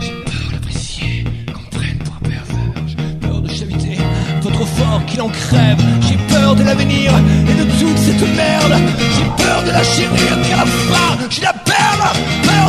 J'ai 0.00 0.14
peur 0.24 0.50
d'apprécier 0.52 1.24
qu'on 1.54 1.62
me 1.62 1.70
prenne 1.70 1.98
pour 1.98 2.16
un 2.16 2.28
pervers. 2.28 2.88
J'ai 2.88 2.96
peur 3.20 3.40
de 3.40 3.48
chaviter, 3.48 3.98
trop 4.42 4.66
fort 4.66 5.06
qu'il 5.06 5.22
en 5.22 5.28
crève. 5.28 5.78
J'ai 6.00 6.16
peur 6.26 6.56
de 6.56 6.64
l'avenir 6.64 7.12
et 7.48 7.54
de 7.54 7.70
toute 7.78 7.96
cette 7.96 8.36
merde. 8.36 8.82
J'ai 8.98 9.44
peur 9.44 9.62
de 9.62 9.70
la 9.70 9.84
chérir 9.84 10.28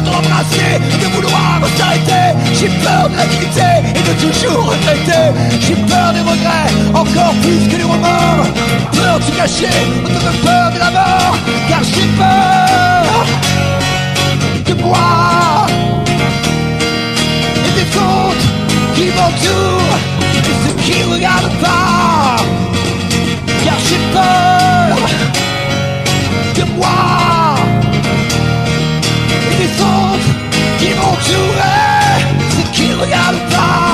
de 0.01 1.15
vouloir 1.15 1.59
l'austérité 1.61 2.21
J'ai 2.53 2.69
peur 2.83 3.09
de 3.09 3.15
l'avidité 3.17 3.69
et 3.95 4.01
de 4.01 4.13
toujours 4.21 4.69
regretter. 4.69 5.33
J'ai 5.59 5.75
peur 5.75 6.13
des 6.13 6.21
regrets, 6.21 6.71
encore 6.93 7.33
plus 7.41 7.67
que 7.67 7.75
des 7.75 7.83
remords. 7.83 8.47
Peur 8.93 9.19
du 9.19 9.31
cachet, 9.31 9.67
de 10.05 10.45
peur 10.45 10.71
de 10.73 10.79
la 10.79 10.91
mort. 10.91 11.35
Car 11.67 11.83
j'ai 11.83 12.07
peur 12.17 13.25
de 14.65 14.83
moi 14.83 15.67
Et 17.65 17.71
des 17.77 17.97
autres 17.97 18.47
qui 18.95 19.05
m'entourent 19.15 19.97
Et 20.45 20.55
ceux 20.63 20.75
qui 20.83 21.03
regardent 21.03 21.59
pas. 21.61 22.37
Car 23.65 23.77
j'ai 23.87 23.99
peur 24.13 24.97
de 26.55 26.63
moi. 26.77 27.38
qui 30.79 30.93
m'entourait, 30.93 32.23
c'est 32.49 32.71
qui 32.71 32.93
regarde 32.93 33.37
pas. 33.49 33.88